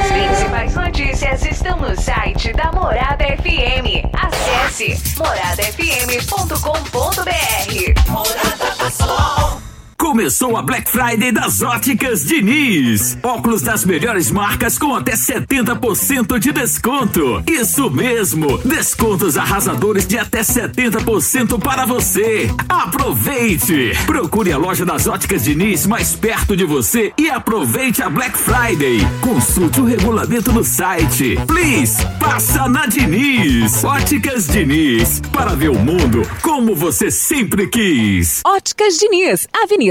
Principais 0.51 0.75
notícias 0.75 1.45
estão 1.45 1.79
no 1.79 1.95
site 1.95 2.51
da 2.51 2.73
Morada 2.73 3.23
FM. 3.23 4.03
Acesse 4.11 5.01
moradafm.com.br. 5.17 8.11
Morada 8.11 8.91
Sol. 8.91 9.60
Começou 10.01 10.57
a 10.57 10.63
Black 10.63 10.89
Friday 10.89 11.31
das 11.31 11.61
Óticas 11.61 12.25
Diniz. 12.25 13.19
Óculos 13.21 13.61
das 13.61 13.85
melhores 13.85 14.31
marcas 14.31 14.79
com 14.79 14.95
até 14.95 15.11
70% 15.11 16.39
de 16.39 16.51
desconto. 16.51 17.43
Isso 17.47 17.87
mesmo, 17.91 18.57
descontos 18.57 19.37
arrasadores 19.37 20.07
de 20.07 20.17
até 20.17 20.41
70% 20.41 21.59
para 21.59 21.85
você. 21.85 22.49
Aproveite! 22.67 23.91
Procure 24.07 24.51
a 24.51 24.57
loja 24.57 24.83
das 24.83 25.05
Óticas 25.05 25.43
Diniz 25.43 25.85
mais 25.85 26.15
perto 26.15 26.57
de 26.57 26.65
você 26.65 27.13
e 27.15 27.29
aproveite 27.29 28.01
a 28.01 28.09
Black 28.09 28.35
Friday. 28.35 29.01
Consulte 29.21 29.81
o 29.81 29.85
regulamento 29.85 30.51
no 30.51 30.63
site. 30.63 31.37
Please, 31.45 32.03
passa 32.19 32.67
na 32.67 32.87
Diniz. 32.87 33.83
Óticas 33.83 34.47
Diniz, 34.47 35.21
para 35.31 35.53
ver 35.53 35.69
o 35.69 35.77
mundo 35.77 36.27
como 36.41 36.75
você 36.75 37.11
sempre 37.11 37.67
quis. 37.67 38.41
Óticas 38.43 38.97
Diniz, 38.97 39.47
Avenida 39.53 39.90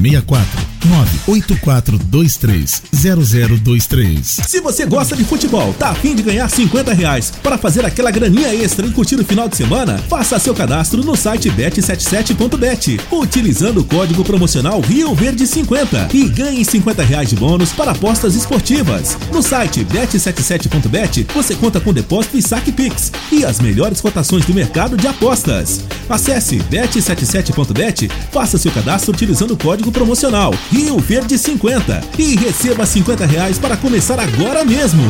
64 0.00 0.68
98423 0.86 2.82
0023. 2.92 4.40
Se 4.46 4.60
você 4.60 4.86
gosta 4.86 5.16
de 5.16 5.24
futebol, 5.24 5.74
tá 5.74 5.90
afim 5.90 6.14
de 6.14 6.22
ganhar 6.22 6.48
50 6.48 6.92
reais 6.92 7.32
para 7.42 7.58
fazer 7.58 7.84
aquela 7.84 8.10
graninha 8.10 8.54
extra 8.54 8.86
e 8.86 8.90
curtir 8.90 9.16
o 9.16 9.24
final 9.24 9.48
de 9.48 9.56
semana, 9.56 9.98
faça 10.08 10.38
seu 10.38 10.54
cadastro 10.54 11.02
no 11.04 11.16
site 11.16 11.50
bet77.bet, 11.50 13.00
utilizando 13.10 13.80
o 13.80 13.84
código 13.84 14.24
promocional 14.24 14.80
Rio 14.80 15.14
Verde 15.14 15.46
50 15.46 16.08
e 16.14 16.28
ganhe 16.28 16.64
50 16.64 17.02
reais 17.02 17.28
de 17.28 17.36
bônus 17.36 17.72
para 17.72 17.92
apostas 17.92 18.34
esportivas. 18.34 19.18
No 19.32 19.42
site 19.42 19.84
bet77.bet 19.84 21.26
você 21.34 21.54
conta 21.54 21.80
com 21.80 21.92
depósito 21.92 22.38
e 22.38 22.42
saque 22.42 22.72
Pix 22.72 23.12
e 23.32 23.44
as 23.44 23.60
melhores 23.60 24.00
cotações 24.00 24.44
do 24.44 24.54
mercado 24.54 24.96
de 24.96 25.06
apostas. 25.06 25.84
Acesse 26.08 26.56
bet77.bet, 26.56 28.08
faça 28.32 28.56
seu 28.56 28.70
cadastro 28.70 29.12
utilizando 29.12 29.52
o 29.52 29.56
código 29.56 29.87
promocional 29.90 30.54
Rio 30.70 30.98
Verde 30.98 31.38
50 31.38 32.00
e 32.18 32.36
receba 32.36 32.84
50 32.84 33.26
reais 33.26 33.58
para 33.58 33.76
começar 33.76 34.18
agora 34.20 34.64
mesmo. 34.64 35.02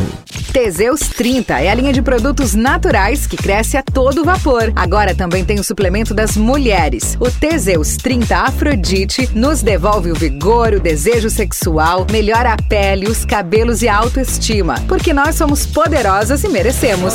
Teseus 0.52 1.00
30 1.00 1.60
é 1.60 1.68
a 1.68 1.74
linha 1.74 1.92
de 1.92 2.00
produtos 2.00 2.54
naturais 2.54 3.26
que 3.26 3.36
cresce 3.36 3.76
a 3.76 3.82
todo 3.82 4.24
vapor. 4.24 4.72
Agora 4.74 5.14
também 5.14 5.44
tem 5.44 5.60
o 5.60 5.64
suplemento 5.64 6.14
das 6.14 6.36
mulheres. 6.36 7.16
O 7.20 7.30
Teseus 7.30 7.96
30 7.96 8.36
Afrodite 8.36 9.28
nos 9.34 9.62
devolve 9.62 10.10
o 10.10 10.14
vigor, 10.14 10.72
o 10.72 10.80
desejo 10.80 11.28
sexual, 11.28 12.06
melhora 12.10 12.54
a 12.54 12.56
pele, 12.56 13.08
os 13.08 13.24
cabelos 13.24 13.82
e 13.82 13.88
a 13.88 13.96
autoestima. 13.96 14.76
Porque 14.88 15.12
nós 15.12 15.34
somos 15.34 15.66
poderosas 15.66 16.42
e 16.44 16.48
merecemos. 16.48 17.14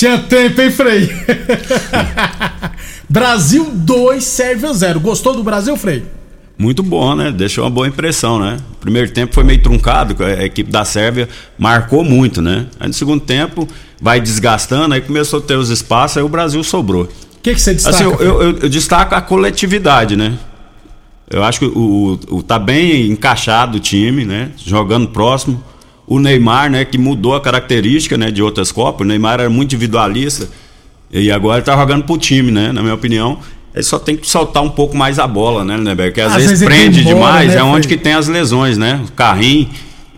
Tinha 0.00 0.16
tempo, 0.16 0.62
hein, 0.62 0.70
Frei? 0.70 1.10
Brasil 3.06 3.70
2, 3.70 4.24
Sérvia 4.24 4.72
0. 4.72 4.98
Gostou 4.98 5.36
do 5.36 5.44
Brasil, 5.44 5.76
Frei? 5.76 6.02
Muito 6.56 6.82
bom, 6.82 7.14
né? 7.14 7.30
Deixou 7.30 7.64
uma 7.64 7.70
boa 7.70 7.86
impressão, 7.86 8.38
né? 8.38 8.56
O 8.72 8.76
primeiro 8.76 9.10
tempo 9.10 9.34
foi 9.34 9.44
meio 9.44 9.62
truncado, 9.62 10.16
a 10.24 10.42
equipe 10.42 10.70
da 10.70 10.86
Sérvia 10.86 11.28
marcou 11.58 12.02
muito, 12.02 12.40
né? 12.40 12.64
Aí 12.80 12.88
no 12.88 12.94
segundo 12.94 13.20
tempo 13.20 13.68
vai 14.00 14.22
desgastando, 14.22 14.94
aí 14.94 15.02
começou 15.02 15.38
a 15.38 15.42
ter 15.42 15.56
os 15.56 15.68
espaços, 15.68 16.16
aí 16.16 16.22
o 16.22 16.30
Brasil 16.30 16.64
sobrou. 16.64 17.02
O 17.02 17.08
que, 17.42 17.52
que 17.52 17.60
você 17.60 17.74
destaca? 17.74 17.96
Assim, 17.96 18.04
eu, 18.04 18.14
eu, 18.20 18.42
eu, 18.42 18.58
eu 18.58 18.68
destaco 18.70 19.14
a 19.14 19.20
coletividade, 19.20 20.16
né? 20.16 20.38
Eu 21.28 21.44
acho 21.44 21.58
que 21.58 21.66
o, 21.66 22.18
o, 22.30 22.36
o, 22.38 22.42
tá 22.42 22.58
bem 22.58 23.10
encaixado 23.10 23.76
o 23.76 23.80
time, 23.80 24.24
né? 24.24 24.50
Jogando 24.56 25.08
próximo 25.08 25.62
o 26.10 26.18
Neymar, 26.18 26.68
né, 26.68 26.84
que 26.84 26.98
mudou 26.98 27.36
a 27.36 27.40
característica, 27.40 28.18
né, 28.18 28.32
de 28.32 28.42
outras 28.42 28.72
copas. 28.72 29.06
O 29.06 29.08
Neymar 29.08 29.34
era 29.34 29.48
muito 29.48 29.68
individualista 29.68 30.48
e 31.08 31.30
agora 31.30 31.60
está 31.60 31.76
jogando 31.76 32.02
pro 32.02 32.18
time, 32.18 32.50
né, 32.50 32.72
na 32.72 32.82
minha 32.82 32.94
opinião. 32.94 33.38
Ele 33.72 33.84
só 33.84 33.96
tem 33.96 34.16
que 34.16 34.28
soltar 34.28 34.60
um 34.60 34.68
pouco 34.68 34.96
mais 34.96 35.20
a 35.20 35.26
bola, 35.28 35.64
né, 35.64 35.76
Neber? 35.76 36.08
Porque 36.08 36.20
às, 36.20 36.32
às 36.32 36.42
vezes, 36.42 36.58
vezes 36.58 36.66
prende 36.66 37.00
embora, 37.02 37.14
demais, 37.14 37.54
né, 37.54 37.60
é 37.60 37.62
onde 37.62 37.86
que 37.86 37.96
tem 37.96 38.12
as 38.12 38.26
lesões, 38.26 38.76
né? 38.76 39.00
O 39.06 39.12
carrinho. 39.12 39.68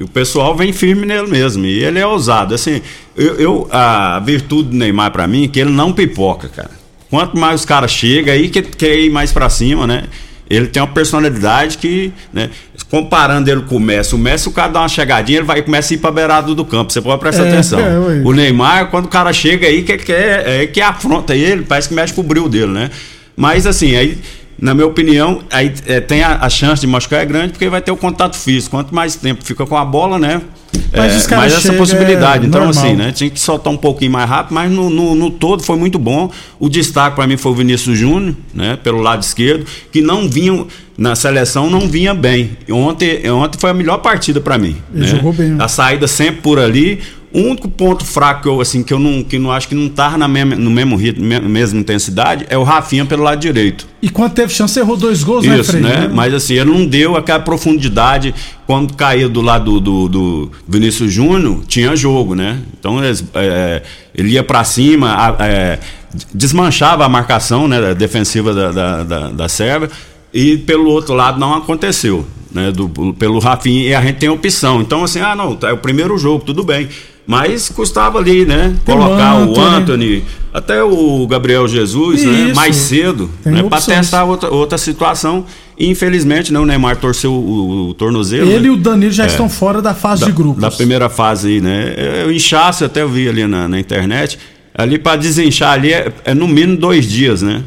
E 0.01 0.05
o 0.05 0.09
pessoal 0.09 0.57
vem 0.57 0.73
firme 0.73 1.05
nele 1.05 1.29
mesmo. 1.29 1.67
E 1.67 1.85
ele 1.85 1.99
é 1.99 2.07
ousado. 2.07 2.55
Assim, 2.55 2.81
eu, 3.15 3.35
eu 3.35 3.69
a 3.71 4.19
virtude 4.21 4.71
do 4.71 4.77
Neymar 4.77 5.11
para 5.11 5.27
mim 5.27 5.45
é 5.45 5.49
que 5.49 5.61
ele 5.61 5.71
não 5.71 5.93
pipoca, 5.93 6.49
cara. 6.49 6.71
Quanto 7.11 7.37
mais 7.37 7.61
os 7.61 7.67
caras 7.67 7.91
chegam, 7.91 8.33
aí 8.33 8.49
que 8.49 8.63
quer 8.63 8.99
ir 8.99 9.11
mais 9.11 9.31
para 9.31 9.51
cima, 9.51 9.87
né? 9.87 10.05
Ele 10.49 10.67
tem 10.67 10.83
uma 10.83 10.89
personalidade 10.89 11.79
que, 11.79 12.13
né, 12.33 12.51
comparando 12.91 13.51
ele 13.51 13.63
com 13.63 13.77
o 13.77 13.81
Messi, 13.81 14.15
o 14.15 14.19
Messi, 14.19 14.49
o 14.49 14.53
cara 14.53 14.71
dá 14.71 14.81
uma 14.81 14.89
chegadinha, 14.89 15.39
ele 15.39 15.47
vai 15.47 15.63
começa 15.63 15.93
a 15.93 15.95
ir 15.95 15.99
pra 15.99 16.11
beirada 16.11 16.55
do 16.55 16.65
campo. 16.65 16.93
Você 16.93 17.01
pode 17.01 17.21
prestar 17.21 17.47
é, 17.47 17.49
atenção. 17.49 17.81
É, 17.81 18.23
o 18.23 18.33
Neymar, 18.33 18.89
quando 18.91 19.07
o 19.07 19.09
cara 19.09 19.33
chega 19.33 19.67
aí, 19.67 19.83
que, 19.83 19.97
que, 19.97 20.13
é, 20.13 20.63
é, 20.63 20.67
que 20.67 20.81
afronta 20.81 21.35
ele, 21.35 21.63
parece 21.63 21.89
que 21.89 21.95
mexe 21.95 22.13
com 22.13 22.21
o 22.21 22.25
brilho 22.25 22.49
dele, 22.49 22.73
né? 22.73 22.91
Mas 23.37 23.67
assim, 23.67 23.97
aí, 23.97 24.19
na 24.59 24.75
minha 24.75 24.87
opinião, 24.87 25.43
aí 25.51 25.73
é, 25.87 26.01
tem 26.01 26.23
a, 26.23 26.37
a, 26.37 26.49
chance 26.51 26.81
de 26.81 26.87
machucar 26.87 27.21
é 27.21 27.25
grande 27.25 27.53
porque 27.53 27.69
vai 27.69 27.81
ter 27.81 27.91
o 27.91 27.97
contato 27.97 28.37
físico. 28.37 28.77
Quanto 28.77 28.95
mais 28.95 29.17
tempo 29.17 29.43
fica 29.45 29.65
com 29.65 29.77
a 29.77 29.85
bola, 29.85 30.19
né? 30.19 30.43
Mas, 30.93 31.31
é, 31.31 31.37
mas 31.37 31.53
essa 31.55 31.73
possibilidade. 31.73 32.45
É 32.45 32.49
então, 32.49 32.65
normal. 32.65 32.85
assim, 32.85 32.95
né? 32.95 33.13
Tinha 33.13 33.31
que 33.31 33.41
soltar 33.41 33.73
um 33.73 33.77
pouquinho 33.77 34.11
mais 34.11 34.29
rápido, 34.29 34.55
mas 34.55 34.71
no, 34.71 34.91
no, 34.91 35.15
no 35.15 35.31
todo 35.31 35.63
foi 35.63 35.77
muito 35.77 35.99
bom. 35.99 36.31
O 36.59 36.69
destaque 36.69 37.17
para 37.17 37.27
mim 37.27 37.37
foi 37.37 37.53
o 37.53 37.55
Vinícius 37.55 37.99
Júnior, 37.99 38.37
né? 38.55 38.77
Pelo 38.77 39.01
lado 39.01 39.23
esquerdo, 39.23 39.67
que 39.91 40.01
não 40.01 40.29
vinha 40.29 40.67
na 40.97 41.15
seleção, 41.15 41.71
não 41.71 41.81
vinha 41.81 42.15
bem. 42.15 42.57
Ontem, 42.71 43.29
ontem 43.31 43.59
foi 43.59 43.71
a 43.71 43.75
melhor 43.75 43.99
partida 43.99 44.41
para 44.41 44.59
mim. 44.59 44.77
Ele 44.95 45.05
né? 45.05 45.09
jogou 45.09 45.33
bem. 45.33 45.51
Né? 45.51 45.65
A 45.65 45.69
saída 45.69 46.07
sempre 46.07 46.43
por 46.43 46.59
ali. 46.59 47.01
O 47.33 47.41
único 47.41 47.67
ponto 47.67 48.05
fraco 48.05 48.43
que 48.43 48.49
eu, 48.49 48.61
assim, 48.61 48.83
que 48.83 48.93
eu 48.93 48.99
não, 48.99 49.25
que 49.25 49.39
não 49.39 49.51
acho 49.51 49.67
que 49.67 49.75
não 49.75 49.89
tava 49.89 50.19
na 50.19 50.29
mesma, 50.29 50.55
no 50.55 50.71
mesmo 50.71 50.97
ritmo, 50.97 51.25
mesma 51.25 51.81
intensidade, 51.81 52.45
é 52.51 52.59
o 52.59 52.63
Rafinha 52.63 53.07
pelo 53.07 53.23
lado 53.23 53.41
direito. 53.41 53.89
E 54.03 54.11
quando 54.11 54.35
teve 54.35 54.53
chance, 54.53 54.79
errou 54.79 54.99
dois 54.99 55.25
gols, 55.25 55.47
né, 55.47 55.59
Isso, 55.59 55.79
né? 55.79 56.11
Mas 56.13 56.35
assim, 56.35 56.55
ele 56.55 56.71
não 56.71 56.85
deu 56.85 57.17
aquela 57.17 57.41
profundidade. 57.41 58.35
Quando 58.67 58.93
caiu 58.93 59.31
do 59.31 59.41
lado 59.41 59.81
do, 59.81 60.09
do, 60.09 60.09
do 60.09 60.53
Vinícius 60.69 61.11
Júnior, 61.11 61.63
tinha 61.67 61.97
jogo, 61.97 62.35
né? 62.35 62.59
Então 62.79 63.03
é, 63.03 63.83
ele 64.15 64.33
ia 64.33 64.43
para 64.43 64.63
cima, 64.63 65.35
é, 65.41 65.79
desmanchava 66.35 67.07
a 67.07 67.09
marcação 67.09 67.67
né, 67.67 67.95
defensiva 67.95 68.53
da, 68.53 68.73
da, 68.73 69.05
da, 69.05 69.31
da 69.31 69.49
Sérvia. 69.49 69.89
E 70.33 70.57
pelo 70.57 70.91
outro 70.91 71.15
lado 71.15 71.39
não 71.39 71.55
aconteceu, 71.55 72.27
né? 72.51 72.73
Do, 72.73 72.89
pelo 73.15 73.39
Rafinha, 73.39 73.89
e 73.89 73.95
a 73.95 74.01
gente 74.01 74.17
tem 74.17 74.29
opção. 74.29 74.81
Então, 74.81 75.05
assim, 75.05 75.21
ah, 75.21 75.37
não, 75.37 75.59
é 75.63 75.73
o 75.73 75.79
primeiro 75.79 76.17
jogo, 76.17 76.45
tudo 76.45 76.65
bem. 76.65 76.89
Mas 77.27 77.69
custava 77.69 78.19
ali, 78.19 78.45
né? 78.45 78.75
Tem 78.85 78.97
Colocar 78.97 79.39
o 79.39 79.51
Anthony, 79.51 79.77
Anthony, 79.77 80.25
até 80.53 80.83
o 80.83 81.27
Gabriel 81.27 81.69
Jesus, 81.69 82.25
né? 82.25 82.53
Mais 82.53 82.75
cedo, 82.75 83.31
né? 83.45 83.63
Para 83.63 83.81
testar 83.81 84.25
outra, 84.25 84.51
outra 84.51 84.77
situação. 84.77 85.45
E 85.79 85.89
infelizmente, 85.89 86.53
né, 86.53 86.59
o 86.59 86.67
Neymar 86.67 86.97
torceu 86.97 87.33
o, 87.33 87.89
o 87.89 87.95
tornozelo. 87.95 88.51
Ele 88.51 88.59
né? 88.59 88.67
e 88.67 88.71
o 88.71 88.77
Danilo 88.77 89.13
já 89.13 89.25
é, 89.25 89.27
estão 89.27 89.49
fora 89.49 89.81
da 89.81 89.95
fase 89.95 90.23
da, 90.23 90.27
de 90.27 90.33
grupos. 90.33 90.61
Da 90.61 90.71
primeira 90.71 91.09
fase 91.09 91.49
aí, 91.49 91.61
né? 91.61 91.95
É, 91.97 92.25
o 92.27 92.33
inchaço 92.33 92.85
até 92.85 93.03
eu 93.03 93.09
vi 93.09 93.29
ali 93.29 93.47
na, 93.47 93.69
na 93.69 93.79
internet. 93.79 94.39
Ali 94.75 94.99
para 94.99 95.17
desinchar 95.17 95.73
ali 95.73 95.93
é, 95.93 96.13
é 96.25 96.35
no 96.35 96.49
mínimo 96.49 96.77
dois 96.77 97.09
dias, 97.09 97.43
né? 97.43 97.63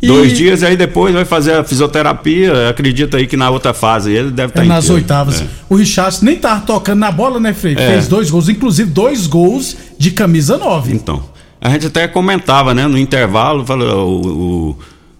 E... 0.00 0.06
Dois 0.08 0.36
dias 0.36 0.62
aí 0.62 0.76
depois 0.76 1.14
vai 1.14 1.24
fazer 1.24 1.54
a 1.54 1.64
fisioterapia. 1.64 2.68
Acredita 2.68 3.16
aí 3.16 3.26
que 3.26 3.36
na 3.36 3.48
outra 3.48 3.72
fase 3.72 4.12
ele 4.12 4.30
deve 4.30 4.50
estar 4.50 4.60
tá 4.60 4.66
é 4.66 4.68
nas 4.68 4.84
inteiro. 4.84 5.02
oitavas. 5.02 5.40
É. 5.40 5.46
O 5.68 5.76
Richard 5.76 6.18
nem 6.22 6.36
tava 6.36 6.60
tocando 6.60 6.98
na 6.98 7.10
bola, 7.10 7.40
né, 7.40 7.54
Frei? 7.54 7.74
É. 7.74 7.92
Fez 7.92 8.08
dois 8.08 8.30
gols, 8.30 8.48
inclusive 8.48 8.90
dois 8.90 9.26
gols 9.26 9.76
de 9.98 10.10
camisa 10.10 10.58
9. 10.58 10.92
Então. 10.92 11.24
A 11.60 11.70
gente 11.70 11.86
até 11.86 12.06
comentava, 12.06 12.74
né, 12.74 12.86
no 12.86 12.98
intervalo, 12.98 13.64
falou, 13.64 14.08
o, 14.08 14.28
o, 14.28 14.78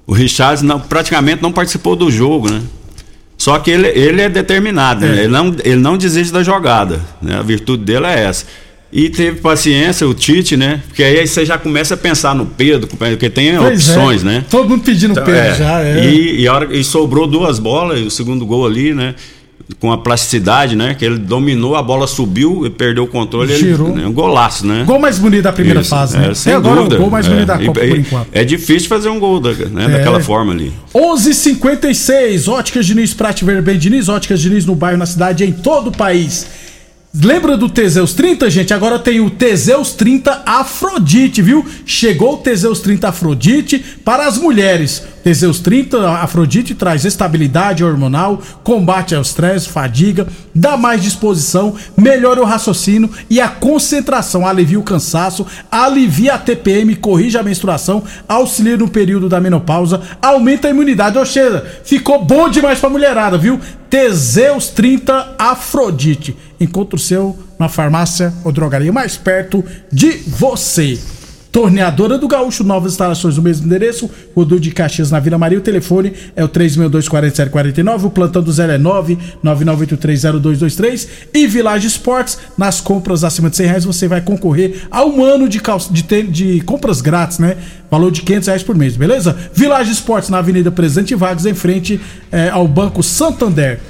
o 0.08 0.12
Richard 0.12 0.62
não, 0.62 0.78
praticamente 0.78 1.42
não 1.42 1.50
participou 1.50 1.96
do 1.96 2.10
jogo, 2.10 2.50
né? 2.50 2.60
Só 3.38 3.58
que 3.58 3.70
ele, 3.70 3.88
ele 3.88 4.22
é 4.22 4.28
determinado, 4.28 5.06
né? 5.06 5.18
É. 5.18 5.24
ele, 5.24 5.28
não, 5.28 5.56
ele 5.64 5.80
não 5.80 5.96
desiste 5.96 6.32
da 6.32 6.42
jogada. 6.42 7.00
Né? 7.20 7.38
A 7.38 7.42
virtude 7.42 7.84
dele 7.84 8.06
é 8.06 8.24
essa. 8.24 8.46
E 8.92 9.10
teve 9.10 9.40
paciência, 9.40 10.06
o 10.08 10.14
Tite, 10.14 10.56
né? 10.56 10.80
Porque 10.86 11.02
aí 11.02 11.26
você 11.26 11.44
já 11.44 11.58
começa 11.58 11.94
a 11.94 11.96
pensar 11.96 12.34
no 12.34 12.46
Pedro, 12.46 12.86
porque 12.86 13.28
tem 13.28 13.56
pois 13.56 13.88
opções, 13.88 14.22
é. 14.22 14.24
né? 14.24 14.44
Todo 14.48 14.68
mundo 14.68 14.82
pedindo 14.84 15.12
então, 15.12 15.24
Pedro 15.24 15.40
é. 15.40 15.54
já, 15.54 15.80
é. 15.82 16.04
E, 16.06 16.40
e, 16.42 16.48
hora, 16.48 16.74
e 16.74 16.84
sobrou 16.84 17.26
duas 17.26 17.58
bolas, 17.58 18.00
o 18.00 18.10
segundo 18.10 18.46
gol 18.46 18.64
ali, 18.64 18.94
né? 18.94 19.14
com 19.80 19.90
a 19.90 19.98
plasticidade, 19.98 20.76
né? 20.76 20.94
Que 20.94 21.04
ele 21.04 21.18
dominou, 21.18 21.74
a 21.74 21.82
bola 21.82 22.06
subiu 22.06 22.64
e 22.64 22.70
perdeu 22.70 23.04
o 23.04 23.06
controle. 23.06 23.52
Tirou. 23.56 23.90
Ele, 23.96 24.06
um 24.06 24.12
golaço, 24.12 24.64
né? 24.66 24.84
Gol 24.86 24.98
mais 25.00 25.18
bonito 25.18 25.42
da 25.42 25.52
primeira 25.52 25.80
Isso, 25.80 25.90
fase, 25.90 26.16
é, 26.16 26.20
né? 26.20 26.34
sem 26.34 26.52
é 26.52 26.56
agora 26.56 26.76
dúvida. 26.76 26.96
o 26.96 26.98
gol 27.00 27.10
mais 27.10 27.26
É, 27.26 27.30
bonito 27.30 27.46
da 27.46 27.60
e- 27.60 27.66
Copa, 27.66 27.84
e- 27.84 27.88
por 27.88 27.98
enquanto. 27.98 28.28
É 28.32 28.44
difícil 28.44 28.88
fazer 28.88 29.08
um 29.08 29.18
gol 29.18 29.40
da- 29.40 29.52
né, 29.52 29.86
É. 29.86 29.88
daquela 29.88 30.20
forma 30.20 30.52
ali. 30.52 30.72
11:56 30.94 32.48
Óticas 32.48 32.86
Diniz, 32.86 33.12
Prate 33.12 33.44
Verben 33.44 33.76
Diniz, 33.76 34.08
Óticas 34.08 34.40
Diniz 34.40 34.64
no 34.64 34.74
bairro, 34.74 34.98
na 34.98 35.06
cidade, 35.06 35.44
em 35.44 35.52
todo 35.52 35.88
o 35.88 35.92
país. 35.92 36.46
Lembra 37.24 37.56
do 37.56 37.68
Teseus 37.68 38.12
30, 38.12 38.50
gente? 38.50 38.74
Agora 38.74 38.98
tem 38.98 39.20
o 39.20 39.30
Teseus 39.30 39.92
30 39.94 40.42
Afrodite, 40.44 41.40
viu? 41.40 41.64
Chegou 41.86 42.34
o 42.34 42.38
Teseus 42.38 42.80
30 42.80 43.08
Afrodite 43.08 43.78
para 44.04 44.26
as 44.26 44.36
mulheres. 44.36 45.02
Teseus 45.26 45.58
30 45.58 46.08
Afrodite 46.08 46.72
traz 46.72 47.04
estabilidade 47.04 47.82
hormonal, 47.82 48.40
combate 48.62 49.12
ao 49.12 49.22
estresse, 49.22 49.68
fadiga, 49.68 50.28
dá 50.54 50.76
mais 50.76 51.02
disposição, 51.02 51.74
melhora 51.96 52.40
o 52.40 52.44
raciocínio 52.44 53.10
e 53.28 53.40
a 53.40 53.48
concentração, 53.48 54.46
alivia 54.46 54.78
o 54.78 54.84
cansaço, 54.84 55.44
alivia 55.68 56.34
a 56.34 56.38
TPM, 56.38 56.94
corrige 56.94 57.36
a 57.36 57.42
menstruação, 57.42 58.04
auxilia 58.28 58.76
no 58.76 58.86
período 58.86 59.28
da 59.28 59.40
menopausa, 59.40 60.00
aumenta 60.22 60.68
a 60.68 60.70
imunidade. 60.70 61.18
Ou 61.18 61.26
ficou 61.82 62.24
bom 62.24 62.48
demais 62.48 62.78
pra 62.78 62.88
mulherada, 62.88 63.36
viu? 63.36 63.58
Teseus 63.90 64.68
30 64.68 65.34
Afrodite. 65.36 66.36
Encontre 66.60 66.94
o 66.94 67.00
seu 67.00 67.36
na 67.58 67.68
farmácia 67.68 68.32
ou 68.44 68.52
drogaria 68.52 68.92
mais 68.92 69.16
perto 69.16 69.64
de 69.90 70.22
você. 70.28 70.96
Torneadora 71.56 72.18
do 72.18 72.28
Gaúcho, 72.28 72.62
novas 72.62 72.92
instalações 72.92 73.38
no 73.38 73.42
mesmo 73.42 73.64
endereço, 73.64 74.10
Rodul 74.34 74.60
de 74.60 74.70
Caxias 74.72 75.10
na 75.10 75.18
Vila 75.18 75.38
Maria. 75.38 75.56
O 75.56 75.62
telefone 75.62 76.12
é 76.36 76.44
o 76.44 76.48
362-4749, 76.50 78.04
o 78.04 78.10
plantão 78.10 78.42
do 78.42 78.52
zero 78.52 78.72
é 78.72 78.78
999830223. 78.78 81.08
E 81.32 81.46
Village 81.46 81.86
Esportes, 81.86 82.36
nas 82.58 82.82
compras 82.82 83.24
acima 83.24 83.48
de 83.48 83.56
100 83.56 83.66
reais 83.66 83.86
você 83.86 84.06
vai 84.06 84.20
concorrer 84.20 84.86
a 84.90 85.02
um 85.06 85.24
ano 85.24 85.48
de, 85.48 85.58
calça, 85.58 85.90
de, 85.90 86.02
de 86.24 86.60
compras 86.60 87.00
grátis, 87.00 87.38
né? 87.38 87.56
Valor 87.90 88.12
de 88.12 88.20
500 88.20 88.48
reais 88.48 88.62
por 88.62 88.76
mês, 88.76 88.94
beleza? 88.94 89.34
Village 89.54 89.92
Esportes 89.92 90.28
na 90.28 90.40
Avenida 90.40 90.70
Presidente 90.70 91.14
Vargas, 91.14 91.46
em 91.46 91.54
frente 91.54 91.98
eh, 92.30 92.50
ao 92.50 92.68
Banco 92.68 93.02
Santander. 93.02 93.80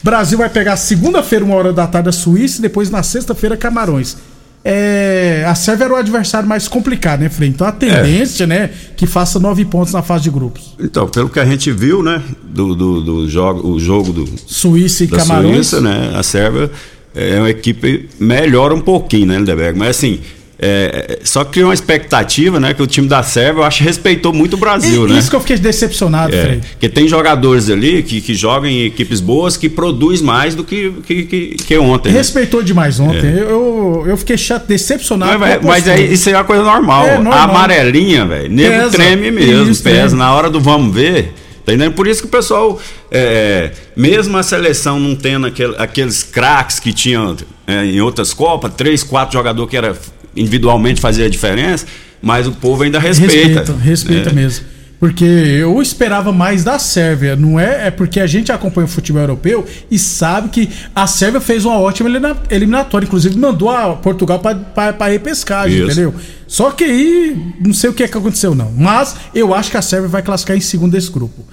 Brasil 0.00 0.38
vai 0.38 0.48
pegar 0.48 0.76
segunda-feira, 0.76 1.44
uma 1.44 1.56
hora 1.56 1.72
da 1.72 1.88
tarde, 1.88 2.08
a 2.08 2.12
Suíça 2.12 2.58
e 2.58 2.62
depois 2.62 2.88
na 2.88 3.02
sexta-feira, 3.02 3.56
Camarões. 3.56 4.29
É, 4.62 5.44
a 5.46 5.54
Sérvia 5.54 5.84
era 5.84 5.94
o 5.94 5.96
adversário 5.96 6.48
mais 6.48 6.68
complicado, 6.68 7.20
né, 7.20 7.28
Frei? 7.30 7.48
Então 7.48 7.66
a 7.66 7.72
tendência, 7.72 8.46
né, 8.46 8.70
que 8.96 9.06
faça 9.06 9.38
nove 9.38 9.64
pontos 9.64 9.92
na 9.92 10.02
fase 10.02 10.24
de 10.24 10.30
grupos. 10.30 10.76
Então, 10.78 11.08
pelo 11.08 11.30
que 11.30 11.40
a 11.40 11.46
gente 11.46 11.72
viu, 11.72 12.02
né, 12.02 12.22
do, 12.42 12.74
do, 12.74 13.00
do 13.00 13.28
jogo, 13.28 13.66
o 13.66 13.80
jogo 13.80 14.12
do 14.12 14.28
Suíça 14.46 15.04
e 15.04 15.06
da 15.06 15.18
Camarões. 15.18 15.68
Suíça, 15.68 15.80
né, 15.80 16.12
a 16.14 16.22
Sérvia 16.22 16.70
é 17.14 17.38
uma 17.38 17.50
equipe 17.50 18.08
melhor 18.18 18.72
um 18.72 18.80
pouquinho, 18.80 19.26
né, 19.26 19.38
Lindeberg? 19.38 19.78
Mas 19.78 19.96
assim, 19.96 20.20
é, 20.62 21.20
só 21.24 21.42
criou 21.44 21.68
uma 21.68 21.74
expectativa, 21.74 22.60
né, 22.60 22.74
que 22.74 22.82
o 22.82 22.86
time 22.86 23.08
da 23.08 23.22
Sérvia, 23.22 23.60
eu 23.60 23.64
acho, 23.64 23.82
respeitou 23.82 24.30
muito 24.32 24.54
o 24.54 24.56
Brasil, 24.58 25.08
E- 25.08 25.12
né? 25.12 25.18
Isso 25.18 25.30
que 25.30 25.36
eu 25.36 25.40
fiquei 25.40 25.56
decepcionado, 25.56 26.34
É, 26.34 26.42
Frei. 26.42 26.60
porque 26.72 26.88
tem 26.88 27.08
jogadores 27.08 27.70
ali 27.70 28.02
que, 28.02 28.20
que 28.20 28.34
jogam 28.34 28.68
em 28.68 28.84
equipes 28.84 29.20
boas 29.20 29.56
que 29.56 29.68
produz 29.70 30.20
mais 30.20 30.54
do 30.54 30.62
que, 30.62 30.92
que, 31.06 31.22
que, 31.24 31.46
que 31.56 31.78
ontem. 31.78 32.10
né? 32.12 32.18
Respeitou 32.18 32.62
demais 32.62 33.00
ontem. 33.00 33.26
É. 33.26 33.42
Eu, 33.42 34.04
eu 34.06 34.16
fiquei 34.18 34.36
chato, 34.36 34.66
decepcionado. 34.66 35.38
Mas, 35.38 35.62
mas 35.62 35.88
é, 35.88 35.98
isso 36.00 36.28
é 36.28 36.34
uma 36.34 36.44
coisa 36.44 36.62
normal. 36.62 37.06
É 37.06 37.14
normal. 37.16 37.32
A 37.32 37.42
amarelinha, 37.44 38.26
velho, 38.26 38.50
nego 38.50 38.70
Pesa. 38.84 38.90
treme 38.90 39.30
mesmo, 39.30 39.70
Isso, 39.70 39.82
pesa. 39.82 40.00
treme. 40.08 40.16
Na 40.18 40.34
hora 40.34 40.50
do 40.50 40.60
vamos 40.60 40.94
ver, 40.94 41.32
tá 41.64 41.72
entendendo? 41.72 41.94
Por 41.94 42.06
isso 42.06 42.20
que 42.20 42.26
o 42.28 42.30
pessoal, 42.30 42.78
é, 43.10 43.70
mesmo 43.96 44.36
a 44.36 44.42
seleção 44.42 45.00
não 45.00 45.14
tendo 45.16 45.46
aquele- 45.46 45.74
aqueles 45.78 46.22
craques 46.22 46.78
que 46.78 46.92
tinham 46.92 47.34
é, 47.66 47.84
em 47.86 48.00
outras 48.00 48.34
Copas, 48.34 48.72
três, 48.76 49.02
quatro 49.02 49.32
jogadores 49.32 49.70
que 49.70 49.76
era 49.76 49.94
individualmente 50.36 51.00
fazia 51.00 51.26
a 51.26 51.28
diferença, 51.28 51.86
mas 52.22 52.46
o 52.46 52.52
povo 52.52 52.82
ainda 52.82 52.98
respeita. 52.98 53.34
Respeita, 53.60 53.74
respeita 53.80 54.30
É. 54.30 54.32
mesmo. 54.32 54.64
Porque 54.98 55.24
eu 55.24 55.80
esperava 55.80 56.30
mais 56.30 56.62
da 56.62 56.78
Sérvia, 56.78 57.34
não 57.34 57.58
é? 57.58 57.86
É 57.86 57.90
porque 57.90 58.20
a 58.20 58.26
gente 58.26 58.52
acompanha 58.52 58.84
o 58.84 58.88
futebol 58.88 59.22
europeu 59.22 59.64
e 59.90 59.98
sabe 59.98 60.50
que 60.50 60.68
a 60.94 61.06
Sérvia 61.06 61.40
fez 61.40 61.64
uma 61.64 61.78
ótima 61.78 62.06
elimina- 62.10 62.36
eliminatória, 62.50 63.06
inclusive 63.06 63.34
mandou 63.38 63.70
a 63.70 63.94
Portugal 63.96 64.38
para 64.38 65.06
repescagem, 65.06 65.78
Isso. 65.78 65.86
entendeu? 65.86 66.14
Só 66.46 66.70
que 66.70 66.84
aí 66.84 67.34
não 67.64 67.72
sei 67.72 67.88
o 67.88 67.94
que, 67.94 68.02
é 68.02 68.08
que 68.08 68.18
aconteceu, 68.18 68.54
não. 68.54 68.70
Mas 68.76 69.16
eu 69.34 69.54
acho 69.54 69.70
que 69.70 69.78
a 69.78 69.82
Sérvia 69.82 70.08
vai 70.10 70.20
classificar 70.22 70.54
em 70.54 70.60
segundo 70.60 70.92
desse 70.92 71.10
grupo. 71.10 71.46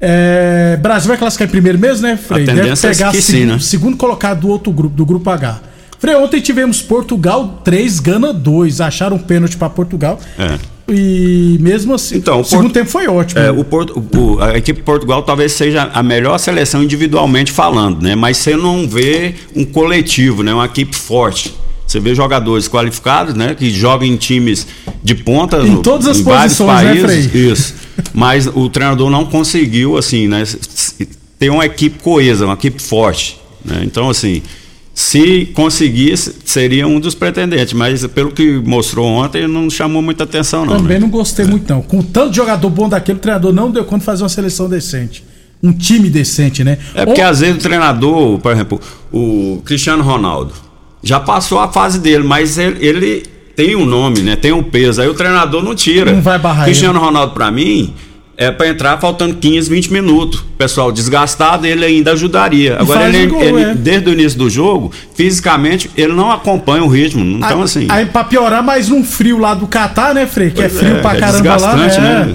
É, 0.00 0.78
Brasil 0.80 1.08
vai 1.08 1.16
classificar 1.16 1.48
em 1.48 1.50
primeiro 1.50 1.78
mesmo, 1.78 2.06
né, 2.06 2.16
Frei? 2.16 2.44
A 2.44 2.46
tendência 2.46 2.88
é 2.88 3.10
que 3.10 3.20
sim, 3.22 3.46
né? 3.46 3.58
segundo 3.58 3.96
colocado 3.96 4.42
do 4.42 4.48
outro 4.48 4.70
grupo, 4.72 4.94
do 4.94 5.04
grupo 5.06 5.28
H. 5.28 5.60
Frei, 5.98 6.14
ontem 6.16 6.40
tivemos 6.40 6.82
Portugal 6.82 7.60
3, 7.64 8.00
Gana 8.00 8.32
2. 8.32 8.80
Acharam 8.80 9.16
um 9.16 9.20
pênalti 9.20 9.56
para 9.56 9.70
Portugal. 9.70 10.18
É. 10.38 10.58
E 10.88 11.56
mesmo 11.60 11.94
assim, 11.94 12.16
Então, 12.18 12.40
o 12.42 12.44
segundo 12.44 12.64
Porto- 12.66 12.74
tempo 12.74 12.90
foi 12.90 13.08
ótimo. 13.08 13.40
É, 13.40 13.50
o 13.50 13.64
Porto- 13.64 13.98
o- 14.16 14.40
a 14.40 14.56
equipe 14.56 14.78
de 14.80 14.84
Portugal 14.84 15.22
talvez 15.22 15.52
seja 15.52 15.90
a 15.92 16.02
melhor 16.02 16.38
seleção 16.38 16.82
individualmente 16.82 17.50
falando, 17.50 18.02
né? 18.02 18.14
Mas 18.14 18.36
você 18.36 18.54
não 18.56 18.86
vê 18.88 19.34
um 19.54 19.64
coletivo, 19.64 20.42
né? 20.44 20.54
Uma 20.54 20.66
equipe 20.66 20.94
forte. 20.94 21.52
Você 21.86 21.98
vê 21.98 22.14
jogadores 22.14 22.68
qualificados, 22.68 23.34
né? 23.34 23.54
Que 23.54 23.70
jogam 23.70 24.06
em 24.06 24.16
times 24.16 24.66
de 25.02 25.14
ponta 25.14 25.58
Em 25.58 25.82
todas 25.82 26.06
as 26.06 26.18
em 26.18 26.22
vários 26.22 26.56
posições, 26.56 26.82
né, 26.84 27.02
países. 27.06 27.30
Frei? 27.30 27.42
Isso. 27.50 27.74
Mas 28.12 28.46
o 28.46 28.68
treinador 28.68 29.10
não 29.10 29.24
conseguiu, 29.24 29.96
assim, 29.96 30.28
né? 30.28 30.44
Ter 31.38 31.50
uma 31.50 31.64
equipe 31.66 31.98
coesa, 32.00 32.44
uma 32.44 32.54
equipe 32.54 32.80
forte. 32.80 33.38
Né? 33.64 33.82
Então, 33.84 34.08
assim, 34.08 34.40
se 34.96 35.44
conseguisse, 35.52 36.36
seria 36.42 36.88
um 36.88 36.98
dos 36.98 37.14
pretendentes. 37.14 37.74
Mas 37.74 38.06
pelo 38.06 38.32
que 38.32 38.52
mostrou 38.52 39.06
ontem, 39.06 39.46
não 39.46 39.68
chamou 39.68 40.00
muita 40.00 40.24
atenção, 40.24 40.64
não. 40.64 40.78
Também 40.78 40.94
né? 40.94 41.00
não 41.00 41.10
gostei 41.10 41.44
muito, 41.44 41.70
não. 41.70 41.82
Com 41.82 42.00
tanto 42.00 42.34
jogador 42.34 42.70
bom 42.70 42.88
daquele, 42.88 43.18
o 43.18 43.20
treinador 43.20 43.52
não 43.52 43.70
deu 43.70 43.84
conta 43.84 43.98
de 43.98 44.04
fazer 44.06 44.22
uma 44.22 44.30
seleção 44.30 44.70
decente. 44.70 45.22
Um 45.62 45.70
time 45.70 46.08
decente, 46.08 46.64
né? 46.64 46.78
É 46.94 47.04
porque 47.04 47.20
Ou- 47.20 47.28
às 47.28 47.40
vezes 47.40 47.56
o 47.56 47.58
treinador, 47.58 48.38
por 48.38 48.50
exemplo, 48.50 48.80
o 49.12 49.60
Cristiano 49.66 50.02
Ronaldo, 50.02 50.54
já 51.02 51.20
passou 51.20 51.58
a 51.58 51.70
fase 51.70 51.98
dele, 51.98 52.24
mas 52.24 52.56
ele, 52.56 52.78
ele 52.80 53.22
tem 53.54 53.76
um 53.76 53.84
nome, 53.84 54.20
né? 54.22 54.34
Tem 54.34 54.52
um 54.52 54.62
peso. 54.62 55.02
Aí 55.02 55.08
o 55.08 55.14
treinador 55.14 55.62
não 55.62 55.74
tira. 55.74 56.10
Não 56.10 56.22
vai 56.22 56.38
barrar 56.38 56.64
Cristiano 56.64 56.98
Ronaldo, 56.98 57.34
pra 57.34 57.50
mim, 57.50 57.92
é 58.36 58.50
pra 58.50 58.68
entrar 58.68 58.98
faltando 58.98 59.34
15, 59.36 59.68
20 59.70 59.92
minutos. 59.92 60.44
Pessoal 60.58 60.92
desgastado, 60.92 61.66
ele 61.66 61.84
ainda 61.84 62.12
ajudaria. 62.12 62.76
Agora, 62.78 63.08
ele, 63.08 63.26
gol, 63.26 63.42
ele- 63.42 63.62
é. 63.62 63.74
desde 63.74 64.08
o 64.08 64.12
início 64.12 64.38
do 64.38 64.50
jogo, 64.50 64.92
fisicamente, 65.14 65.90
ele 65.96 66.12
não 66.12 66.30
acompanha 66.30 66.82
o 66.84 66.88
ritmo. 66.88 67.24
Então, 67.24 67.58
aí, 67.58 67.64
assim. 67.64 67.86
Aí 67.88 68.06
pra 68.06 68.24
piorar, 68.24 68.62
mais 68.62 68.88
num 68.88 69.02
frio 69.04 69.38
lá 69.38 69.54
do 69.54 69.66
Catar, 69.66 70.14
né, 70.14 70.26
Frei? 70.26 70.50
Que 70.50 70.62
é 70.62 70.68
frio 70.68 71.00
pra 71.00 71.16
é 71.16 71.20
caramba 71.20 71.56
lá. 71.56 71.74
desgastante, 71.74 71.96
é. 71.98 72.00
né? 72.00 72.34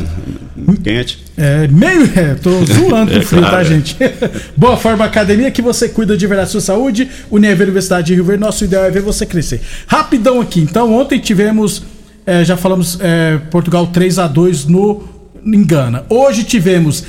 Quente. 0.83 1.19
É, 1.37 1.67
meio. 1.67 2.03
É, 2.15 2.35
tô 2.35 2.51
zoando 2.65 3.09
com 3.11 3.17
É, 3.17 3.19
o 3.19 3.25
frio, 3.25 3.41
claro, 3.41 3.55
tá, 3.55 3.61
é. 3.61 3.65
gente? 3.65 3.97
Boa 4.55 4.77
Forma 4.77 5.03
Academia, 5.05 5.49
que 5.49 5.61
você 5.61 5.89
cuida 5.89 6.15
de 6.15 6.27
verdade 6.27 6.47
da 6.47 6.51
sua 6.51 6.61
saúde. 6.61 7.09
Univer 7.31 7.63
Universidade 7.63 8.07
de 8.07 8.13
Rio 8.15 8.23
Verde, 8.23 8.41
nosso 8.41 8.63
ideal 8.63 8.83
é 8.85 8.91
ver 8.91 9.01
você 9.01 9.25
crescer. 9.25 9.59
Rapidão 9.87 10.39
aqui. 10.39 10.59
Então, 10.61 10.93
ontem 10.93 11.19
tivemos. 11.19 11.83
é, 12.25 12.45
já 12.45 12.55
falamos 12.55 12.97
é, 13.01 13.39
Portugal 13.49 13.87
3 13.87 14.19
a 14.19 14.27
2 14.27 14.65
no. 14.65 15.03
Em 15.45 15.63
Gana. 15.63 16.06
Hoje 16.10 16.43
tivemos 16.43 17.04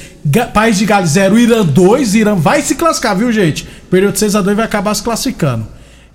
País 0.55 0.79
de 0.79 0.87
Gales 0.87 1.11
0, 1.11 1.39
Irã 1.39 1.65
2. 1.65 2.15
Irã 2.15 2.35
vai 2.35 2.63
se 2.63 2.75
classificar, 2.75 3.17
viu, 3.17 3.31
gente? 3.33 3.67
Perdeu 3.91 4.13
de 4.13 4.19
6 4.19 4.37
a 4.37 4.41
2 4.41 4.57
vai 4.57 4.67
acabar 4.67 4.95
se 4.95 5.03
classificando. 5.03 5.67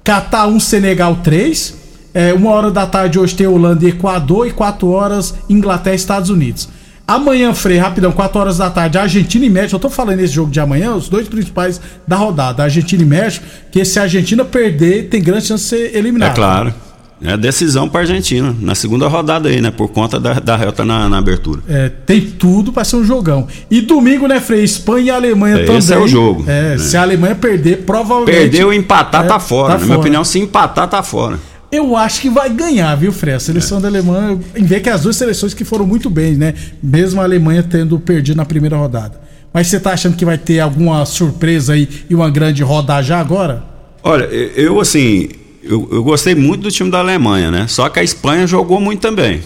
Catar 0.04 0.48
1, 0.48 0.60
Senegal 0.60 1.18
3. 1.24 1.76
É, 2.14 2.34
uma 2.34 2.52
hora 2.52 2.72
da 2.72 2.88
tarde 2.88 3.20
hoje 3.20 3.36
tem 3.36 3.46
Holanda 3.46 3.86
e 3.86 3.90
Equador. 3.90 4.48
E 4.48 4.52
4 4.52 4.88
horas 4.90 5.36
Inglaterra 5.50 5.94
e 5.94 5.98
Estados 5.98 6.30
Unidos. 6.30 6.70
Amanhã, 7.08 7.54
Frei, 7.54 7.78
rapidão, 7.78 8.12
4 8.12 8.38
horas 8.38 8.58
da 8.58 8.70
tarde, 8.70 8.98
Argentina 8.98 9.46
e 9.46 9.50
México. 9.50 9.76
Eu 9.76 9.80
tô 9.80 9.90
falando 9.90 10.18
nesse 10.18 10.34
jogo 10.34 10.52
de 10.52 10.60
amanhã, 10.60 10.94
os 10.94 11.08
dois 11.08 11.26
principais 11.30 11.80
da 12.06 12.18
rodada, 12.18 12.64
Argentina 12.64 13.02
e 13.02 13.06
México, 13.06 13.46
que 13.72 13.86
se 13.86 13.98
a 13.98 14.02
Argentina 14.02 14.44
perder, 14.44 15.08
tem 15.08 15.22
grande 15.22 15.46
chance 15.46 15.64
de 15.64 15.70
ser 15.70 15.96
eliminado. 15.96 16.32
É 16.32 16.36
claro. 16.36 16.74
É 17.20 17.36
decisão 17.36 17.90
pra 17.90 18.02
Argentina, 18.02 18.56
na 18.62 18.76
segunda 18.76 19.08
rodada 19.08 19.50
aí, 19.50 19.60
né? 19.60 19.72
Por 19.72 19.88
conta 19.90 20.20
da, 20.20 20.34
da 20.34 20.56
reta 20.56 20.86
na, 20.86 21.10
na 21.10 21.18
abertura. 21.18 21.62
É, 21.68 21.90
tem 21.90 22.22
tudo 22.22 22.72
pra 22.72 22.84
ser 22.84 22.98
um 22.98 23.04
jogão. 23.04 23.48
E 23.72 23.82
domingo, 23.82 24.28
né, 24.28 24.40
Frei? 24.40 24.64
Espanha 24.64 25.06
e 25.06 25.10
Alemanha 25.10 25.56
É, 25.58 25.64
também. 25.66 25.80
esse 25.80 25.92
é 25.92 25.98
o 25.98 26.08
jogo, 26.08 26.44
É, 26.48 26.72
né? 26.72 26.78
se 26.78 26.96
a 26.96 27.02
Alemanha 27.02 27.34
perder, 27.34 27.78
provavelmente. 27.86 28.36
Perdeu 28.36 28.72
e 28.72 28.78
empatar 28.78 29.26
É, 29.26 29.28
tá 29.28 29.40
fora. 29.40 29.74
tá 29.74 29.80
Na 29.80 29.86
minha 29.86 29.88
fora. 29.96 30.00
opinião, 30.00 30.24
se 30.24 30.38
empatar, 30.40 30.88
tá 30.88 31.02
fora. 31.02 31.40
Eu 31.72 31.98
acho 31.98 32.22
que 32.22 32.30
vai 32.30 32.50
ganhar, 32.52 32.96
viu, 32.96 33.12
Frei? 33.12 33.34
A 33.34 33.40
seleção 33.40 33.82
da 33.82 33.88
Alemanha, 33.88 34.40
em 34.56 34.64
ver 34.64 34.82
que 34.82 34.90
as 34.90 35.02
duas 35.02 35.16
seleções 35.16 35.54
que 35.56 35.66
foram 35.66 35.86
muito 35.88 36.10
bem, 36.12 36.36
né? 36.36 36.54
Mesmo 36.84 37.20
a 37.20 37.24
Alemanha 37.24 37.64
tendo 37.64 38.00
perdido 38.00 38.38
na 38.38 38.46
primeira 38.46 38.78
rodada. 38.78 39.20
Mas 39.52 39.68
você 39.68 39.80
tá 39.80 39.92
achando 39.92 40.16
que 40.16 40.24
vai 40.24 40.38
ter 40.38 40.60
alguma 40.60 41.04
surpresa 41.06 41.74
aí 41.74 41.90
e 42.10 42.14
uma 42.14 42.30
grande 42.30 42.62
rodada 42.62 43.02
já 43.02 43.20
agora? 43.20 43.64
Olha, 44.04 44.26
eu 44.26 44.80
assim, 44.80 45.28
eu, 45.70 45.88
eu 45.92 46.04
gostei 46.04 46.36
muito 46.36 46.62
do 46.62 46.72
time 46.72 46.90
da 46.90 47.00
Alemanha, 47.00 47.52
né? 47.52 47.66
Só 47.68 47.90
que 47.90 48.00
a 48.00 48.04
Espanha 48.04 48.48
jogou 48.48 48.80
muito 48.80 49.02
também. 49.02 49.42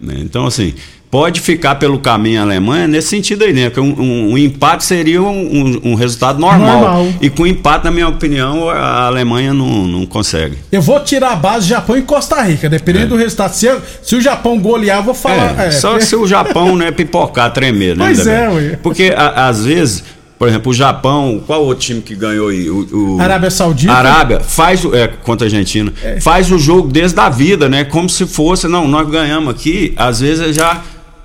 né? 0.00 0.14
Então, 0.18 0.46
assim, 0.46 0.74
pode 1.10 1.40
ficar 1.40 1.76
pelo 1.76 1.98
caminho 1.98 2.40
a 2.40 2.42
Alemanha 2.42 2.86
nesse 2.86 3.08
sentido 3.08 3.44
aí, 3.44 3.52
né? 3.52 3.70
Que 3.70 3.80
um, 3.80 3.98
um, 3.98 4.32
um 4.32 4.38
empate 4.38 4.84
seria 4.84 5.22
um, 5.22 5.80
um, 5.84 5.94
resultado 5.94 6.38
normal. 6.38 6.80
normal. 6.80 7.08
E 7.20 7.30
com 7.30 7.46
empate, 7.46 7.84
na 7.84 7.90
minha 7.90 8.08
opinião, 8.08 8.68
a 8.68 9.06
Alemanha 9.06 9.54
não, 9.54 9.86
não 9.86 10.06
consegue. 10.06 10.58
Eu 10.70 10.82
vou 10.82 11.00
tirar 11.00 11.32
a 11.32 11.36
base 11.36 11.68
Japão 11.68 11.96
e 11.96 12.02
Costa 12.02 12.42
Rica, 12.42 12.68
dependendo 12.68 13.06
é. 13.06 13.08
do 13.08 13.16
resultado. 13.16 13.52
Se, 13.52 13.68
se, 14.02 14.16
o 14.16 14.20
Japão 14.20 14.58
golear, 14.58 14.98
eu 14.98 15.04
vou 15.04 15.14
falar. 15.14 15.58
É, 15.58 15.68
é, 15.68 15.70
só 15.70 15.98
se 16.00 16.14
o 16.16 16.26
Japão 16.26 16.76
né, 16.76 16.90
pipocar, 16.90 17.52
tremer, 17.52 17.96
né? 17.96 18.04
Pois 18.06 18.26
é, 18.26 18.48
ué. 18.48 18.78
Porque 18.82 19.14
a, 19.16 19.48
às 19.48 19.64
vezes. 19.64 20.04
Por 20.38 20.48
exemplo, 20.48 20.70
o 20.70 20.74
Japão, 20.74 21.42
qual 21.46 21.64
outro 21.64 21.84
time 21.84 22.02
que 22.02 22.14
ganhou 22.14 22.48
aí? 22.48 22.68
O, 22.68 23.16
o 23.16 23.20
Arábia 23.20 23.50
Saudita. 23.50 23.92
Arábia, 23.92 24.40
faz 24.40 24.84
é, 24.92 25.08
contra 25.08 25.46
a 25.46 25.48
Argentina. 25.48 25.90
É. 26.02 26.20
Faz 26.20 26.50
o 26.52 26.58
jogo 26.58 26.88
desde 26.88 27.18
a 27.18 27.30
vida, 27.30 27.68
né? 27.68 27.84
Como 27.84 28.08
se 28.08 28.26
fosse, 28.26 28.68
não, 28.68 28.86
nós 28.86 29.08
ganhamos 29.08 29.54
aqui, 29.54 29.94
às 29.96 30.20
vezes 30.20 30.54
já 30.54 30.82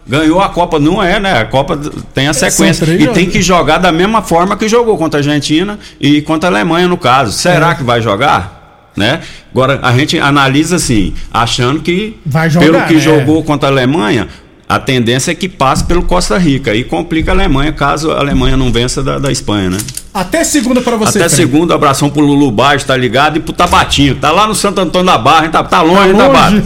ganhou 0.08 0.40
a 0.40 0.48
Copa. 0.48 0.80
Não 0.80 1.04
é, 1.04 1.20
né? 1.20 1.40
A 1.40 1.46
Copa 1.46 1.78
tem 2.14 2.28
a 2.30 2.34
sequência. 2.34 2.86
E 2.86 3.08
tem 3.08 3.30
que 3.30 3.42
jogar 3.42 3.80
da 3.80 3.92
mesma 3.92 4.22
forma 4.22 4.56
que 4.56 4.70
jogou 4.70 4.98
contra 4.98 5.20
a 5.20 5.22
Argentina 5.22 5.78
e 6.00 6.22
contra 6.22 6.50
a 6.50 6.52
Alemanha, 6.52 6.88
no 6.88 6.98
caso. 6.98 7.34
Será 7.34 7.72
é. 7.72 7.76
que 7.76 7.84
vai 7.84 8.02
jogar? 8.02 8.60
Né? 8.96 9.22
Agora 9.52 9.80
a 9.82 9.98
gente 9.98 10.20
analisa 10.20 10.76
assim, 10.76 11.14
achando 11.32 11.80
que 11.80 12.18
jogar, 12.50 12.60
pelo 12.60 12.82
que 12.88 12.96
né? 12.96 13.00
jogou 13.00 13.42
contra 13.42 13.70
a 13.70 13.72
Alemanha, 13.72 14.28
a 14.72 14.80
tendência 14.80 15.32
é 15.32 15.36
que 15.36 15.50
passe 15.50 15.84
pelo 15.84 16.04
Costa 16.04 16.38
Rica 16.38 16.74
e 16.74 16.86
complica 16.86 17.32
a 17.32 17.36
Alemanha 17.36 17.74
caso 17.74 18.10
a 18.10 18.20
Alemanha 18.20 18.56
não 18.56 18.72
vença 18.72 19.04
da, 19.04 19.20
da 19.20 19.30
Espanha, 19.30 19.70
né? 19.70 19.78
Até 20.14 20.46
segunda 20.46 20.80
para 20.80 20.96
você. 20.96 21.20
Até 21.20 21.28
Fred. 21.28 21.36
segunda, 21.36 21.76
abração 21.76 22.10
pro 22.10 22.22
Lulu 22.22 22.50
Baixo, 22.52 22.86
tá 22.86 22.96
ligado? 22.96 23.36
E 23.36 23.42
pro 23.42 23.52
Tabatinho, 23.52 24.16
tá 24.16 24.32
lá 24.32 24.48
no 24.48 24.56
Santo 24.56 24.80
Antônio 24.80 25.08
da 25.08 25.18
Barra, 25.18 25.46
hein? 25.46 25.52
Tá, 25.52 25.62
tá 25.62 25.82
longe, 25.82 26.14
tá 26.14 26.28
longe. 26.28 26.64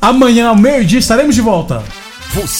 Amanhã 0.00 0.48
ao 0.48 0.56
meio-dia 0.56 0.98
estaremos 0.98 1.34
de 1.34 1.42
volta. 1.42 1.82
Você 2.32 2.56